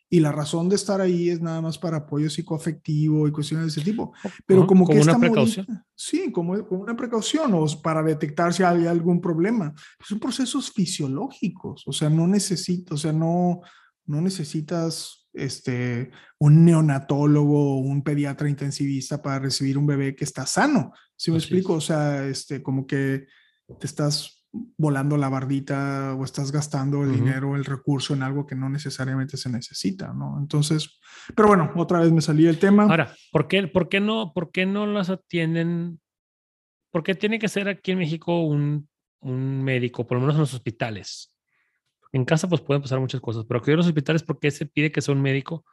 [0.10, 3.82] y la razón de estar ahí es nada más para apoyo psicoafectivo y cuestiones de
[3.82, 4.14] ese tipo.
[4.46, 5.66] Pero como que una esta precaución.
[5.96, 9.74] sí, como, como una precaución o para detectar si hay algún problema.
[10.04, 13.62] Son procesos fisiológicos, o sea, no necesito, o sea, no,
[14.06, 20.46] no necesitas este, un neonatólogo o un pediatra intensivista para recibir un bebé que está
[20.46, 20.94] sano.
[21.16, 21.74] ¿Sí me Así explico?
[21.74, 21.84] es.
[21.84, 23.26] O sea, este, como que
[23.80, 24.45] te estás
[24.78, 27.18] volando la bardita o estás gastando el Ujú.
[27.18, 30.38] dinero, el recurso en algo que no necesariamente se necesita, ¿no?
[30.40, 31.00] Entonces,
[31.36, 32.84] pero bueno, otra vez me salí del tema.
[32.84, 36.00] Ahora, ¿por qué, por qué no, por qué no las atienden?
[36.92, 38.88] ¿Por qué tiene que ser aquí en México un,
[39.22, 41.36] un médico, por lo menos en los hospitales?
[42.12, 44.66] En casa, pues pueden pasar muchas cosas, pero aquí en los hospitales, ¿por qué se
[44.66, 45.66] pide que sea un médico?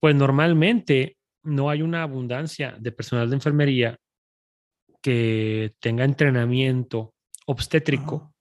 [0.00, 3.96] Pues normalmente no hay una abundancia de personal de enfermería
[5.00, 7.14] que tenga entrenamiento
[7.46, 8.34] obstétrico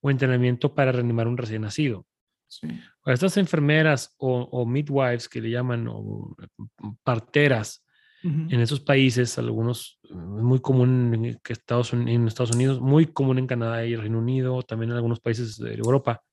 [0.00, 2.06] o entrenamiento para reanimar un recién nacido.
[2.48, 2.68] Sí.
[3.06, 6.36] Estas enfermeras o, o midwives que le llaman, o
[7.02, 7.82] parteras,
[8.22, 13.38] en esos países, algunos eh, muy común en, Estados, Uni- en Estados Unidos, muy común
[13.38, 16.24] en Canadá y Reino Unido, también en algunos países de Europa,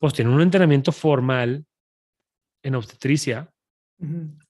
[0.00, 1.64] pues tienen un entrenamiento formal
[2.64, 3.48] en obstetricia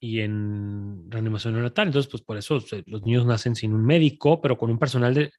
[0.01, 1.89] y en reanimación neonatal.
[1.89, 5.33] Entonces, pues por eso los niños nacen sin un médico, pero con un personal de...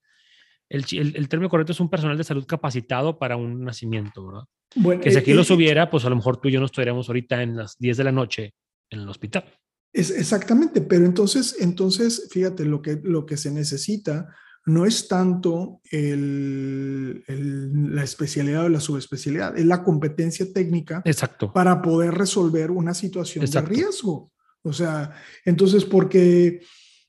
[0.70, 4.44] El, el, el término correcto es un personal de salud capacitado para un nacimiento, ¿verdad?
[4.76, 6.60] Bueno, Que si eh, aquí eh, los hubiera, pues a lo mejor tú y yo
[6.60, 8.54] no estuviéramos ahorita en las 10 de la noche
[8.90, 9.46] en el hospital.
[9.94, 14.28] Es exactamente, pero entonces, entonces, fíjate, lo que, lo que se necesita
[14.66, 21.54] no es tanto el- el- la especialidad o la subespecialidad, es la competencia técnica Exacto.
[21.54, 23.70] para poder resolver una situación Exacto.
[23.70, 24.32] de riesgo.
[24.64, 25.14] O sea,
[25.46, 26.62] entonces, porque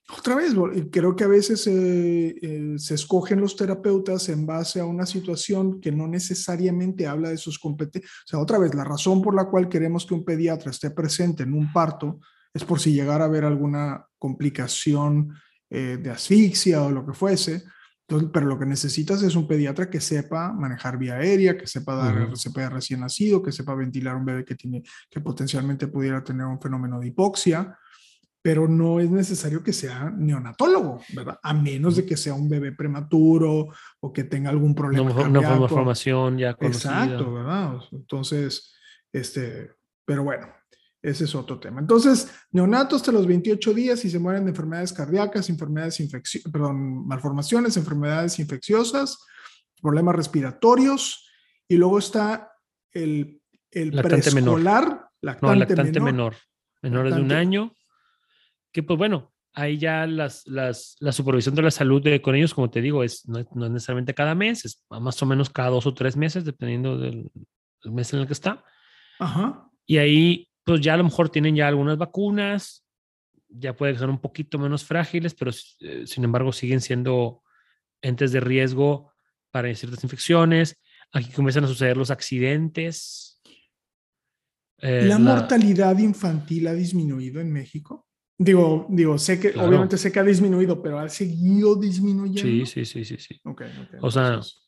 [0.08, 4.78] otra vez, vol- creo que a veces eh, eh, se escogen los terapeutas en base
[4.78, 8.12] a una situación que no necesariamente habla de sus competencias.
[8.24, 11.42] O sea, otra vez, la razón por la cual queremos que un pediatra esté presente
[11.42, 12.20] en un parto
[12.54, 15.34] es por si llegara a haber alguna complicación
[15.68, 17.64] eh, de asfixia o lo que fuese.
[18.08, 21.96] Entonces, pero lo que necesitas es un pediatra que sepa manejar vía aérea, que sepa
[21.96, 26.46] dar de recién nacido, que sepa ventilar un bebé que, tiene, que potencialmente pudiera tener
[26.46, 27.76] un fenómeno de hipoxia,
[28.46, 31.36] pero no es necesario que sea neonatólogo, ¿verdad?
[31.42, 35.68] A menos de que sea un bebé prematuro o que tenga algún problema Una, una
[35.68, 37.02] formación ya conocida.
[37.06, 37.80] Exacto, ¿verdad?
[37.90, 38.72] Entonces,
[39.12, 39.72] este,
[40.04, 40.46] pero bueno,
[41.02, 41.80] ese es otro tema.
[41.80, 47.04] Entonces, neonatos hasta los 28 días y se mueren de enfermedades cardíacas, enfermedades infecciosas, perdón,
[47.04, 49.18] malformaciones, enfermedades infecciosas,
[49.82, 51.28] problemas respiratorios,
[51.66, 52.52] y luego está
[52.92, 54.60] el, el Lactante menor.
[54.60, 56.04] lactante, No, el lactante menor.
[56.04, 56.36] menor.
[56.80, 57.75] Menores de un año.
[58.76, 62.52] Que pues bueno, ahí ya las, las, la supervisión de la salud de, con ellos,
[62.52, 65.48] como te digo, es, no, es- no es necesariamente cada mes, es más o menos
[65.48, 67.30] cada dos o tres meses, dependiendo del,
[67.82, 68.62] del mes en el que está.
[69.18, 69.70] Ajá.
[69.86, 72.84] Y ahí, pues ya a lo mejor tienen ya algunas vacunas,
[73.48, 77.42] ya pueden ser un poquito menos frágiles, pero eh, sin embargo siguen siendo
[78.02, 79.14] entes de riesgo
[79.50, 80.78] para ciertas infecciones.
[81.12, 83.40] Aquí comienzan a suceder los accidentes.
[84.82, 88.05] Eh, ¿La, la- mortalidad infantil ha disminuido en México?
[88.38, 89.68] Digo, digo, sé que, Claro.
[89.68, 92.42] obviamente sé que ha disminuido, pero ha seguido disminuyendo.
[92.42, 93.40] Sí, sí, sí, sí, sí.
[93.44, 94.62] Ok, ok, O sea, entonces,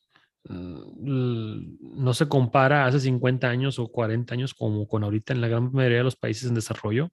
[0.51, 5.49] Mm, no se compara hace 50 años o 40 años como con ahorita en la
[5.49, 7.11] gran mayoría de los países en desarrollo.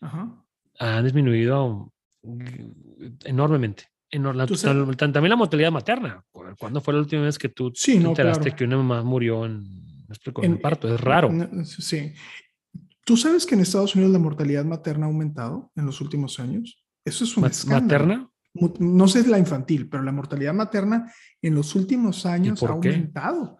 [0.00, 0.42] ajá.
[0.78, 1.92] Han disminuido
[3.24, 3.84] enormemente.
[4.10, 6.24] Enor- la- también la mortalidad materna.
[6.58, 8.56] ¿Cuándo fue la última vez que tú Sí, te no, enteraste claro.
[8.56, 9.64] que una mamá murió en,
[10.36, 10.92] en En- parto?
[10.94, 11.30] Es raro.
[11.64, 12.12] Sí.
[13.08, 16.84] ¿Tú sabes que en Estados Unidos la mortalidad materna ha aumentado en los últimos años?
[17.06, 18.04] Eso es un Ma- escándalo.
[18.06, 18.30] ¿Materna?
[18.80, 22.88] No sé la infantil, pero la mortalidad materna en los últimos años ha qué?
[22.90, 23.56] aumentado.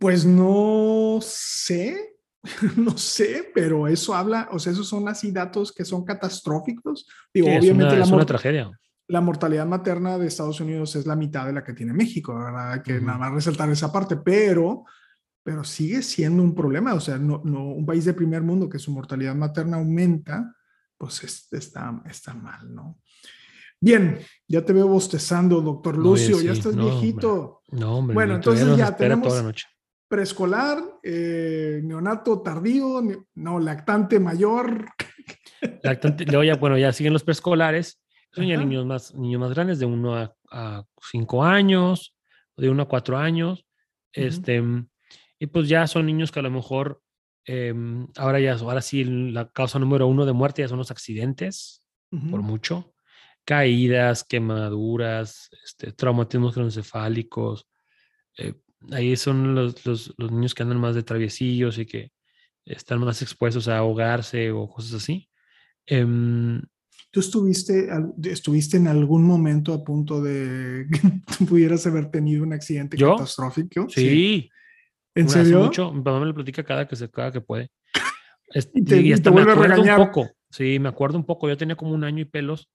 [0.00, 2.16] Pues no sé,
[2.76, 7.06] no sé, pero eso habla, o sea, esos son así datos que son catastróficos.
[7.32, 8.70] Digo, Sí, es obviamente una, la, es una tragedia.
[9.06, 12.72] la mortalidad materna de Estados Unidos es la mitad de la que tiene México, ¿verdad?
[12.72, 14.84] Hay que nada más resaltar esa parte, pero,
[15.42, 16.94] pero sigue siendo un problema.
[16.94, 20.54] O sea, no, no, un país de primer mundo que su mortalidad materna aumenta,
[20.96, 22.98] pues está, está mal, ¿no?
[23.80, 27.62] Bien, ya te veo bostezando, doctor Lucio, ya estás viejito.
[27.68, 28.14] No, hombre.
[28.14, 29.42] Bueno, entonces ya tenemos
[30.06, 33.00] preescolar, eh, neonato tardío,
[33.34, 34.86] no, lactante mayor.
[35.82, 38.00] Lactante, luego ya, bueno, ya siguen los preescolares
[38.32, 42.14] son ya niños más, niños más grandes, de 1 a 5 años,
[42.56, 43.66] de 1 a 4 años.
[44.12, 44.62] este,
[45.40, 47.02] y pues ya son niños que a lo mejor
[47.46, 51.82] em, ahora ya, ahora sí, la causa número uno de muerte ya son los accidentes,
[52.30, 52.92] por mucho.
[53.44, 57.66] Caídas, quemaduras, este, traumatismos cronocefálicos.
[58.36, 58.54] Eh,
[58.90, 62.12] ahí son los, los, los, niños que andan más de traviesillos y que
[62.66, 65.30] están más expuestos a ahogarse o cosas así.
[65.90, 66.60] Um,
[67.10, 67.88] ¿Tú estuviste,
[68.24, 71.00] estuviste en algún momento a punto de que
[71.46, 73.88] pudieras haber tenido un accidente catastrófico?
[73.88, 74.50] Sí.
[75.14, 75.60] ¿En serio?
[75.60, 77.70] Mucho, mi papá me lo platica cada que se cada que puede.
[78.74, 80.30] y, te, y hasta me acuerdo un poco.
[80.50, 81.48] Sí, me acuerdo un poco.
[81.48, 82.68] Yo tenía como un año y pelos.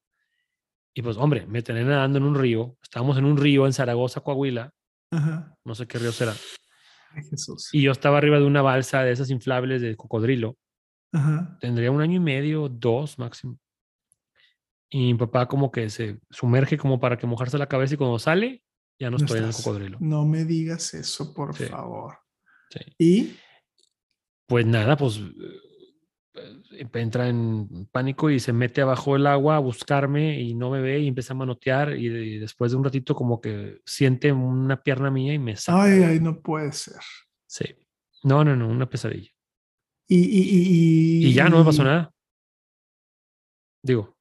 [0.93, 2.77] Y pues, hombre, me tenía nadando en un río.
[2.81, 4.71] Estábamos en un río en Zaragoza, Coahuila.
[5.11, 5.57] Ajá.
[5.65, 6.33] No sé qué río será.
[7.11, 7.69] Ay, Jesús.
[7.73, 10.57] Y yo estaba arriba de una balsa de esas inflables de cocodrilo.
[11.11, 11.57] Ajá.
[11.59, 13.57] Tendría un año y medio, dos máximo.
[14.89, 18.19] Y mi papá como que se sumerge como para que mojarse la cabeza y cuando
[18.19, 18.63] sale,
[18.97, 19.97] ya no, estoy en el cocodrilo.
[19.99, 22.19] No me digas eso, por favor.
[22.69, 22.79] Sí.
[22.97, 23.35] ¿Y?
[24.47, 25.21] Pues nada, pues
[26.35, 30.81] eh, entra en pánico y se mete abajo del agua a buscarme y no me
[30.81, 35.09] ve y empieza a manotear y, después de un ratito como que siente una pierna
[35.09, 35.83] mía y me saca.
[35.83, 37.01] Ay, ay, no puede ser.
[37.47, 37.65] Sí.
[38.23, 39.31] No, no, no, una pesadilla.
[40.07, 42.11] Y, y, y, y ya no me pasó nada.
[43.81, 44.15] Digo,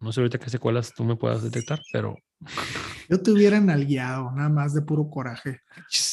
[0.00, 2.16] no sé ahorita qué secuelas tú me puedas detectar, pero...
[3.08, 5.60] Yo te hubiera nalgueado, nada más de puro coraje.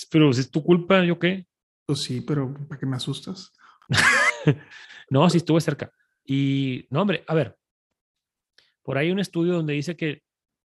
[0.10, 1.46] Pero si es tu culpa, ¿yo qué?
[1.92, 3.52] Pues sí, pero ¿para qué me asustas?
[5.10, 5.92] no, sí estuve cerca.
[6.24, 7.58] Y, no, hombre, a ver,
[8.82, 10.24] por ahí hay un estudio donde dice que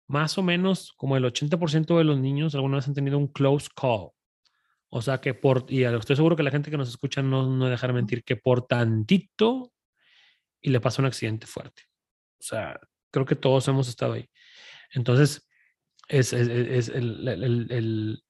[0.06, 3.68] más o menos como el 80% de los niños alguna vez han tenido un close
[3.74, 4.10] call.
[4.90, 7.70] O sea que por, y estoy seguro que la gente que nos escucha no, no
[7.70, 9.72] dejará mentir, que por tantito
[10.60, 11.84] y le pasa un accidente fuerte.
[12.38, 12.78] O sea,
[13.10, 14.28] creo que todos hemos estado ahí.
[14.92, 15.48] Entonces,
[16.06, 18.22] es, es, el, el,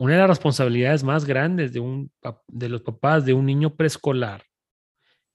[0.00, 2.10] una de las responsabilidades más grandes de, un,
[2.48, 4.42] de los papás de un niño preescolar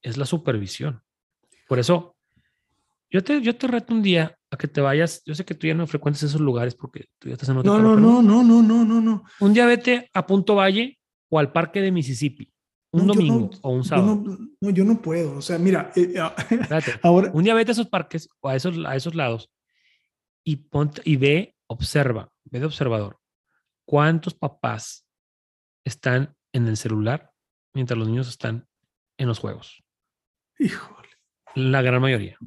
[0.02, 1.04] es la supervisión.
[1.68, 2.16] Por eso,
[3.12, 5.22] yo te, yo te reto un día a que te vayas.
[5.24, 7.78] Yo sé que tú ya no frecuentes esos lugares porque tú ya estás en otro
[7.78, 9.24] No, no, no, no, no, no, no, no.
[9.40, 10.98] Un día vete a Punto Valle
[11.30, 12.52] o al Parque de Mississippi
[12.90, 14.24] un domingo o un sábado.
[14.62, 15.38] no, yo no puedo.
[15.38, 16.20] O sea, mira, eh, eh,
[17.04, 17.30] ahora.
[17.36, 19.52] Un día vete a esos parques o a esos, a esos lados
[20.44, 23.20] y, ponte, y ve, observa, ve de observador.
[23.86, 25.08] ¿Cuántos papás
[25.84, 27.32] están en el celular
[27.74, 28.68] mientras los niños están
[29.18, 29.84] en los juegos?
[30.58, 31.10] Híjole.
[31.56, 32.38] La gran mayoría.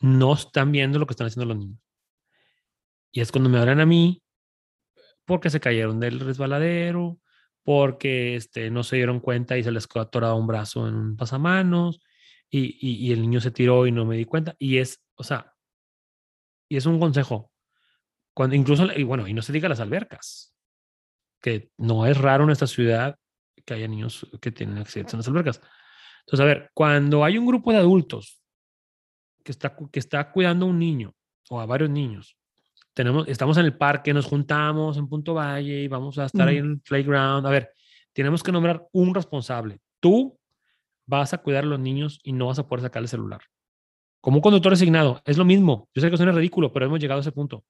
[0.00, 1.80] No están viendo lo que están haciendo los niños.
[3.12, 4.22] Y es cuando me hablan a mí
[5.24, 7.20] porque se cayeron del resbaladero,
[7.62, 11.16] porque este, no se dieron cuenta y se les quedó atorado un brazo en un
[11.16, 12.00] pasamanos
[12.48, 14.56] y, y, el niño se tiró y no me di cuenta.
[14.58, 15.54] Y es, o sea,
[16.68, 17.52] y es un consejo.
[18.34, 20.52] Cuando incluso, y bueno, y no se diga las albercas,
[21.40, 23.16] que no es raro en esta ciudad
[23.64, 25.60] que haya niños que tienen accidentes en las albercas.
[26.20, 28.40] Entonces, a ver, cuando hay un grupo de adultos
[29.42, 31.14] que está, que está cuidando a un niño
[31.48, 32.36] o a varios niños
[32.94, 36.58] tenemos, estamos en el parque, nos juntamos en Punto Valle y vamos a estar ahí
[36.58, 37.46] en el playground.
[37.46, 37.72] A ver,
[38.12, 39.80] tenemos que nombrar un responsable.
[40.00, 40.38] Tú
[41.06, 43.40] vas a cuidar a los niños y no vas a poder sacar el celular.
[44.20, 45.88] Como un conductor asignado, es lo mismo.
[45.94, 47.64] Yo sé que suena ridículo, pero hemos llegado a ese punto.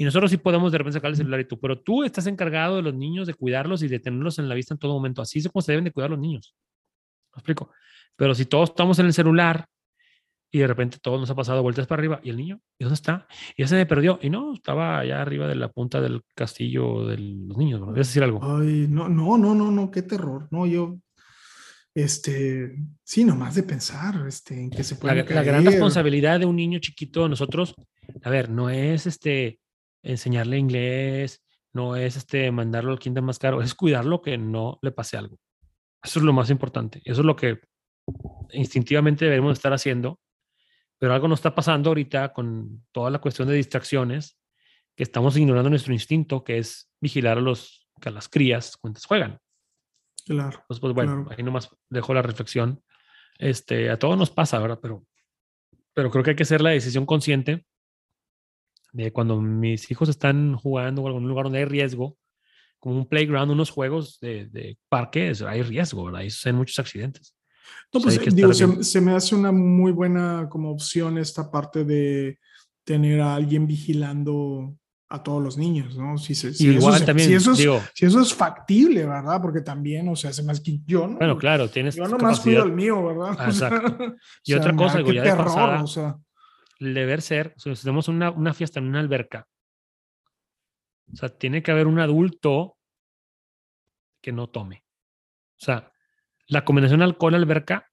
[0.00, 2.76] Y nosotros sí podemos de repente sacar el celular y tú, pero tú estás encargado
[2.76, 5.20] de los niños, de cuidarlos y de tenerlos en la vista en todo momento.
[5.20, 6.54] Así es como se deben de cuidar los niños.
[7.34, 7.70] ¿Me explico?
[8.16, 9.66] Pero si todos estamos en el celular
[10.50, 12.18] y de repente todo nos ha pasado vueltas para arriba.
[12.22, 12.62] ¿Y el niño?
[12.78, 13.28] ¿Y dónde está?
[13.54, 14.18] Y ya se me perdió.
[14.22, 17.82] Y no, estaba allá arriba de la punta del castillo de los niños.
[17.82, 17.92] ¿no?
[17.92, 18.40] decir algo?
[18.42, 20.48] Ay, no, no, no, no, no, qué terror.
[20.50, 20.96] No, yo,
[21.94, 22.74] este,
[23.04, 25.24] sí, nomás de pensar, este, en que se puede.
[25.24, 27.74] La, la, gran responsabilidad de un niño chiquito, nosotros,
[28.22, 29.60] a ver, no es este,
[30.02, 34.92] enseñarle inglés, no es este, mandarlo al kinder más caro, es cuidarlo que no le
[34.92, 35.38] pase algo.
[36.02, 37.00] Eso es lo más importante.
[37.04, 37.60] Eso es lo que
[38.52, 40.18] instintivamente debemos estar haciendo
[41.00, 44.38] pero algo nos está pasando ahorita con toda la cuestión de distracciones,
[44.94, 49.40] que estamos ignorando nuestro instinto, que es vigilar a, los, a las crías cuando juegan.
[50.26, 50.62] Claro.
[50.68, 52.84] pues bueno, ahí nomás dejo la reflexión.
[53.38, 54.78] Este, a todos nos pasa, ¿verdad?
[54.82, 55.06] Pero,
[55.94, 57.64] pero creo que hay que hacer la decisión consciente
[58.92, 62.16] de cuando mis hijos están jugando en algún lugar donde hay riesgo,
[62.78, 66.22] como un playground, unos juegos de, de parques, hay riesgo, ¿verdad?
[66.22, 67.34] Y hay muchos accidentes.
[67.92, 72.38] No, pues digo, se, se, me hace una muy buena como opción esta parte de
[72.84, 74.74] tener a alguien vigilando
[75.08, 76.16] a todos los niños, ¿no?
[76.18, 79.42] Si, si igual eso, también, si eso, es, digo, si eso es factible, ¿verdad?
[79.42, 81.18] Porque también, o sea, se más que yo, ¿no?
[81.18, 83.36] Bueno, claro, tienes Yo nomás cuido el mío, ¿verdad?
[83.38, 84.14] Ah, exacto.
[84.44, 86.16] y o otra sea, cosa, me da digo, ya de terror, pasada, o sea,
[86.80, 89.46] deber ser, o sea, si tenemos una, una fiesta en una alberca,
[91.12, 92.76] o sea, tiene que haber un adulto
[94.22, 94.84] que no tome.
[95.60, 95.92] O sea,
[96.46, 97.90] la combinación alcohol-alberca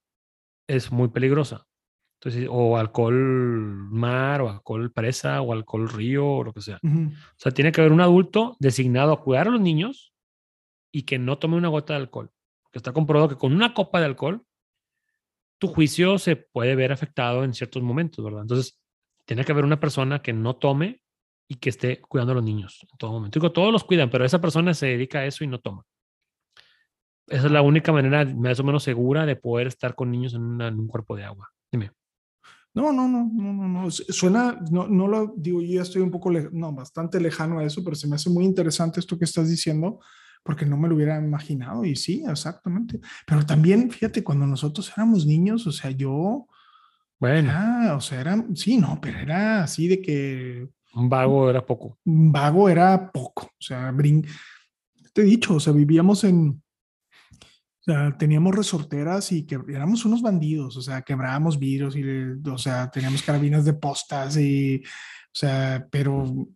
[0.66, 1.66] es muy peligrosa.
[2.20, 6.78] Entonces, o alcohol mar, o alcohol presa, o alcohol río, o lo que sea.
[6.82, 7.12] ujú.
[7.12, 10.12] O sea, tiene que haber un adulto designado a cuidar a los niños
[10.92, 12.32] y que no tome una gota de alcohol.
[12.62, 14.44] Porque está comprobado que con una copa de alcohol,
[15.58, 18.42] tu juicio se puede ver afectado en ciertos momentos, ¿verdad?
[18.42, 18.78] Entonces,
[19.26, 21.02] tiene que haber una persona que no tome
[21.48, 23.38] y que esté cuidando a los niños en todo momento.
[23.38, 25.84] Digo, todos los cuidan, pero esa persona se dedica a eso y no toma.
[27.26, 30.42] Esa es la única manera más o menos segura de poder estar con niños en,
[30.42, 31.48] una- en un cuerpo de agua.
[31.70, 31.90] Dime.
[32.74, 33.90] No, no, no, no, no, no.
[33.90, 37.64] Su- Suena, no, no lo digo, yo ya estoy un poco, no, bastante lejano a
[37.64, 40.00] eso, pero se me hace muy interesante esto que estás diciendo,
[40.48, 41.84] porque no me lo hubiera imaginado.
[41.84, 43.00] Y sí, exactamente.
[43.26, 46.46] Pero también, fíjate, cuando nosotros éramos niños, o sea, yo,
[47.20, 47.52] Bueno,
[47.94, 51.98] o sea, era, sí, no, pero era así de que un vago era poco.
[52.02, 53.44] vago era poco.
[53.44, 54.26] O sea, brin
[55.12, 56.62] te he dicho, o sea, vivíamos en,
[57.42, 62.04] o sea, teníamos resorteras y que éramos unos bandidos, o sea, quebrábamos vidrios y,
[62.48, 66.48] o sea, teníamos carabinas de postas y, o sea, pero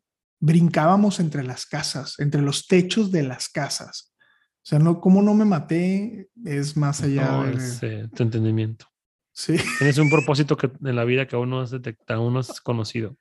[0.42, 4.12] brincábamos entre las casas, entre los techos de las casas.
[4.56, 8.24] O sea, no, cómo no me maté es más allá No, de, es, eh, tu
[8.24, 8.86] entendimiento.
[9.32, 9.56] sí.
[9.78, 12.60] Tienes un propósito que en la vida que aún no has detectado, aún no has
[12.60, 13.16] conocido.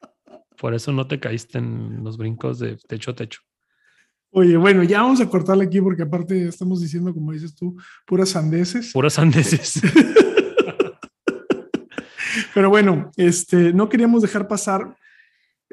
[0.58, 3.40] Por eso no te caíste en los brincos de techo a techo.
[4.32, 7.76] Oye, bueno, ya vamos a cortarle aquí porque aparte estamos diciendo, como dices tú,
[8.08, 8.92] puras sandeces.
[8.94, 9.80] Puras andeses.
[12.54, 14.96] Pero bueno, este, no queríamos dejar pasar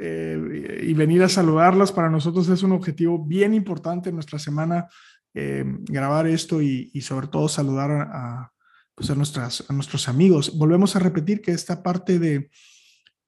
[0.01, 1.93] eh, y venir a saludarlas.
[1.93, 4.89] Para nosotros es un objetivo bien importante en nuestra semana
[5.35, 8.53] eh, grabar esto y, y sobre todo saludar a,
[8.95, 10.57] pues a, nuestras, a nuestros amigos.
[10.57, 12.51] Volvemos a repetir que esta parte de,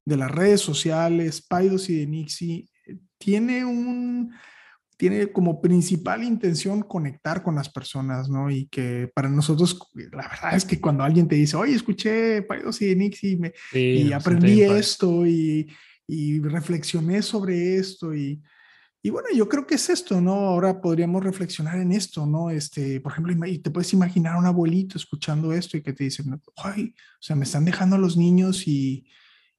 [0.05, 4.33] de las redes sociales, Paidos y de Nixie, eh, tiene un
[4.97, 8.51] tiene como principal intención conectar con las personas, ¿no?
[8.51, 12.79] Y que para nosotros, la verdad es que cuando alguien te dice, oye, escuché Paidos
[12.83, 15.67] y de Nixie me, Sí, y aprendí esto y,
[16.13, 18.41] y reflexioné sobre esto y,
[19.01, 20.33] y bueno, yo creo que es esto, ¿no?
[20.33, 22.49] Ahora podríamos reflexionar en esto, ¿no?
[22.49, 26.03] Este, por ejemplo, y te puedes imaginar a un abuelito escuchando esto y que te
[26.03, 26.23] dice,
[26.57, 29.07] ay, o sea, me están dejando a los niños y,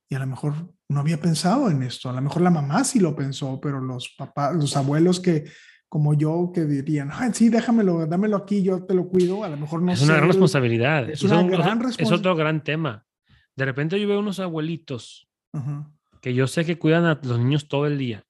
[0.09, 0.55] y a lo mejor
[0.89, 4.11] no había pensado en esto, a lo mejor la mamá sí lo pensó, pero los
[4.19, 5.45] papás, los abuelos que
[5.89, 9.57] como yo que dirían, ay, sí, déjamelo, dámelo aquí, yo te lo cuido, a lo
[9.57, 11.11] mejor no es una sé, gran responsabilidad.
[11.11, 12.15] es una gran Es responsabilidad.
[12.19, 13.05] otro gran tema.
[13.57, 15.91] De repente yo veo unos abuelitos Ajá,
[16.23, 18.25] que yo sé que cuidan a los niños todo el día.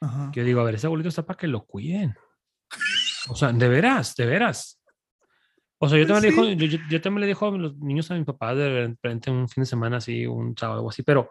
[0.00, 0.30] ajá.
[0.32, 2.14] Que yo digo, a ver, ese abuelito está para que lo cuiden.
[3.28, 4.80] O sea, de veras, de veras.
[5.78, 6.40] O sea, yo también, Sí.
[6.40, 9.30] le dijo, yo, yo- también le dijo a los niños a mi papá de repente
[9.30, 11.30] un fin de semana así, un sábado o así, pero,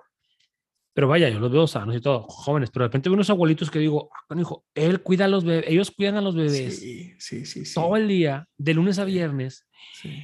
[0.94, 3.70] pero vaya, yo los veo sanos y todo, jóvenes, pero de repente veo unos abuelitos
[3.72, 7.14] que digo, ah, hijo, él cuida a los bebés, ellos cuidan a los bebés Sí,
[7.20, 7.74] sí, sí, sí.
[7.74, 9.68] todo el día, de lunes a viernes.
[9.94, 10.20] sí.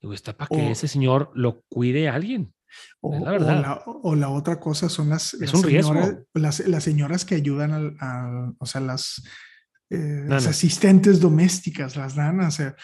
[0.00, 2.54] Digo, está para que O- ese señor lo cuide a alguien.
[3.00, 5.92] O, Es la o la, o la otra cosa son las, las un riesgo.
[5.94, 9.22] señoras, las, las señoras que ayudan al, al- o sea, las,
[9.90, 12.76] eh, las asistentes domésticas, las nanas, o sea,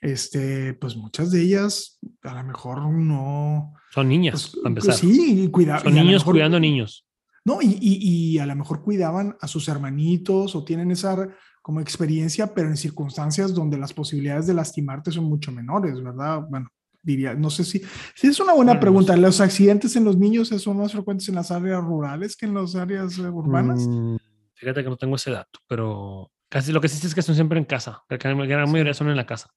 [0.00, 3.72] este, pues muchas de ellas a lo mejor no.
[3.92, 4.94] Son niñas, pues, para empezar.
[4.94, 7.06] sí, cuida- Son niños mejor- cuidando niños.
[7.46, 7.98] No, y, y,
[8.34, 11.28] y a lo mejor cuidaban a sus hermanitos o tienen esa
[11.60, 16.42] como experiencia, pero en circunstancias donde las posibilidades de lastimarte son mucho menores, ¿verdad?
[16.48, 16.68] Bueno,
[17.04, 17.82] diría, no sé si,
[18.14, 19.16] si es una buena pregunta.
[19.16, 22.74] ¿Los accidentes en los niños son más frecuentes en las áreas rurales que en las
[22.74, 23.86] áreas eh, urbanas?
[23.88, 24.16] Mm,
[24.54, 27.58] fíjate que no tengo ese dato, pero casi lo que sí es que son siempre
[27.58, 28.02] en casa.
[28.08, 28.36] La gran
[28.70, 29.50] mayoría son en la casa.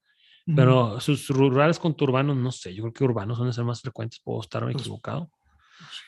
[0.45, 0.55] Ujú.
[0.55, 2.73] Pero sus rurales con urbanos, no sé.
[2.73, 4.19] Yo creo que urbanos son de ser más frecuentes.
[4.23, 5.29] Puedo estar Pues, equivocado.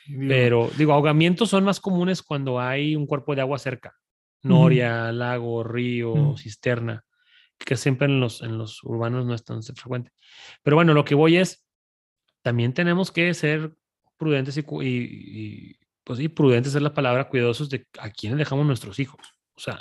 [0.04, 3.94] Sí, digo, Pero digo, ahogamientos son más comunes cuando hay un cuerpo de agua cerca.
[4.42, 6.36] Noria, lago, río, Ujú.
[6.38, 7.04] cisterna.
[7.64, 10.12] Que siempre en los, en los urbanos no es tan frecuente.
[10.62, 11.64] Pero bueno, lo que voy es,
[12.42, 13.74] también tenemos que ser
[14.16, 18.66] prudentes y, y- y, pues sí, prudentes es la palabra, cuidadosos de a quiénes dejamos
[18.66, 19.20] nuestros hijos.
[19.54, 19.78] O sea,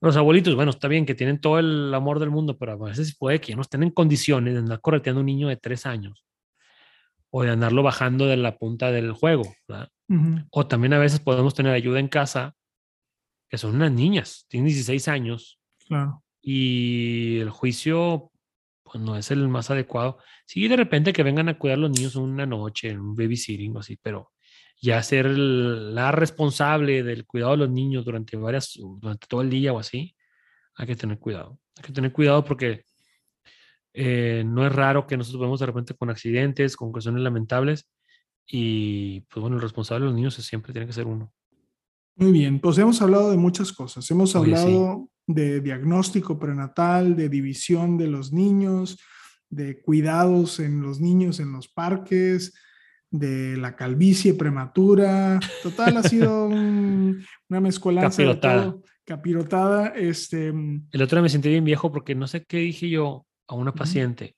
[0.00, 3.16] los abuelitos, bueno, está bien que tienen todo el amor del mundo, pero a veces
[3.16, 5.86] puede que ya no estén en condiciones de andar correteando a un niño de tres
[5.86, 6.24] años
[7.30, 9.42] o de andarlo bajando de la punta del juego.
[10.50, 12.54] O también a veces podemos tener ayuda en casa,
[13.48, 15.58] que son unas niñas, tienen 16 años.
[16.48, 18.30] Y el juicio
[18.84, 20.18] pues, no es el más adecuado.
[20.46, 23.76] Sí, de repente que vengan a cuidar a los niños una noche, en un babysitting
[23.76, 24.30] o así, pero
[24.80, 29.72] ya ser la responsable del cuidado de los niños durante varias, durante todo el día
[29.72, 30.14] o así,
[30.76, 31.58] hay que tener cuidado.
[31.78, 32.84] Hay que tener cuidado porque
[33.92, 37.90] eh, no es raro que nosotros vemos de repente con accidentes, con cuestiones lamentables
[38.46, 41.32] y pues bueno, el responsable de los niños siempre tiene que ser uno.
[42.14, 44.08] Muy bien, pues hemos hablado de muchas cosas.
[44.12, 48.98] Hemos hablado de diagnóstico prenatal, de división de los niños,
[49.50, 52.54] de cuidados en los niños en los parques,
[53.10, 55.40] de la calvicie prematura.
[55.62, 56.46] Total, ha sido
[57.48, 58.10] una mezcolanza.
[58.10, 58.76] Capirotada.
[59.04, 59.88] capirotada.
[59.88, 60.48] Este...
[60.48, 63.72] El otro día me sentí bien viejo porque no sé qué dije yo a una
[63.72, 64.36] paciente.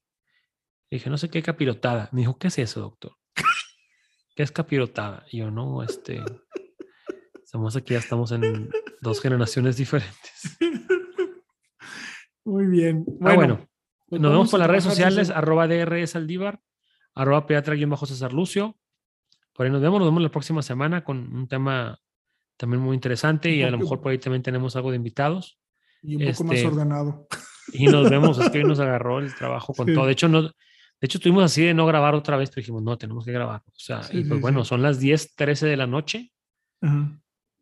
[0.91, 2.09] dije, no sé qué capirotada.
[2.13, 3.13] Me dijo, ¿qué es eso, doctor?
[4.37, 5.25] ¿Qué es capirotada?
[5.31, 6.23] Y yo, no, este.
[7.49, 8.69] Estamos aquí, ya estamos en
[9.01, 10.59] dos generaciones diferentes.
[12.45, 13.07] Muy bien.
[13.23, 13.67] Ah, bueno,
[14.07, 16.61] pues nos vemos por las redes sociales, arroba DRS Aldívar,
[17.15, 17.47] arroba
[17.87, 18.77] bajo César Lucio.
[19.55, 21.99] Por ahí nos vemos, nos vemos la próxima semana con un tema
[22.59, 25.59] también muy interesante y a lo mejor por ahí también tenemos algo de invitados.
[26.03, 27.29] Y un poco más este, ordenado.
[27.73, 30.05] Y nos vemos, es que hoy nos agarró el trabajo con todo.
[30.05, 30.53] De hecho, no, de
[31.01, 33.63] hecho, estuvimos así de no grabar otra vez, pero dijimos, no, tenemos que grabar.
[33.67, 36.31] O sea, y pues bueno, son las 10, 13 de la noche.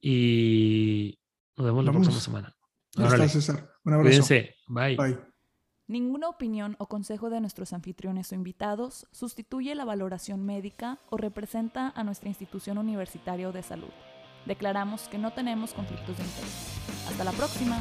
[0.00, 1.18] Y
[1.56, 2.56] nos vemos la próxima semana.
[2.96, 3.70] Está, César.
[3.84, 4.08] Un abrazo.
[4.08, 4.54] Cuídense.
[4.68, 4.96] Bye.
[4.96, 5.18] Bye.
[5.88, 11.92] Ninguna opinión o consejo de nuestros anfitriones o invitados sustituye la valoración médica o representa
[11.94, 13.92] a nuestra institución universitaria de salud.
[14.46, 16.80] Declaramos que no tenemos conflictos de interés.
[17.08, 17.80] Hasta la próxima.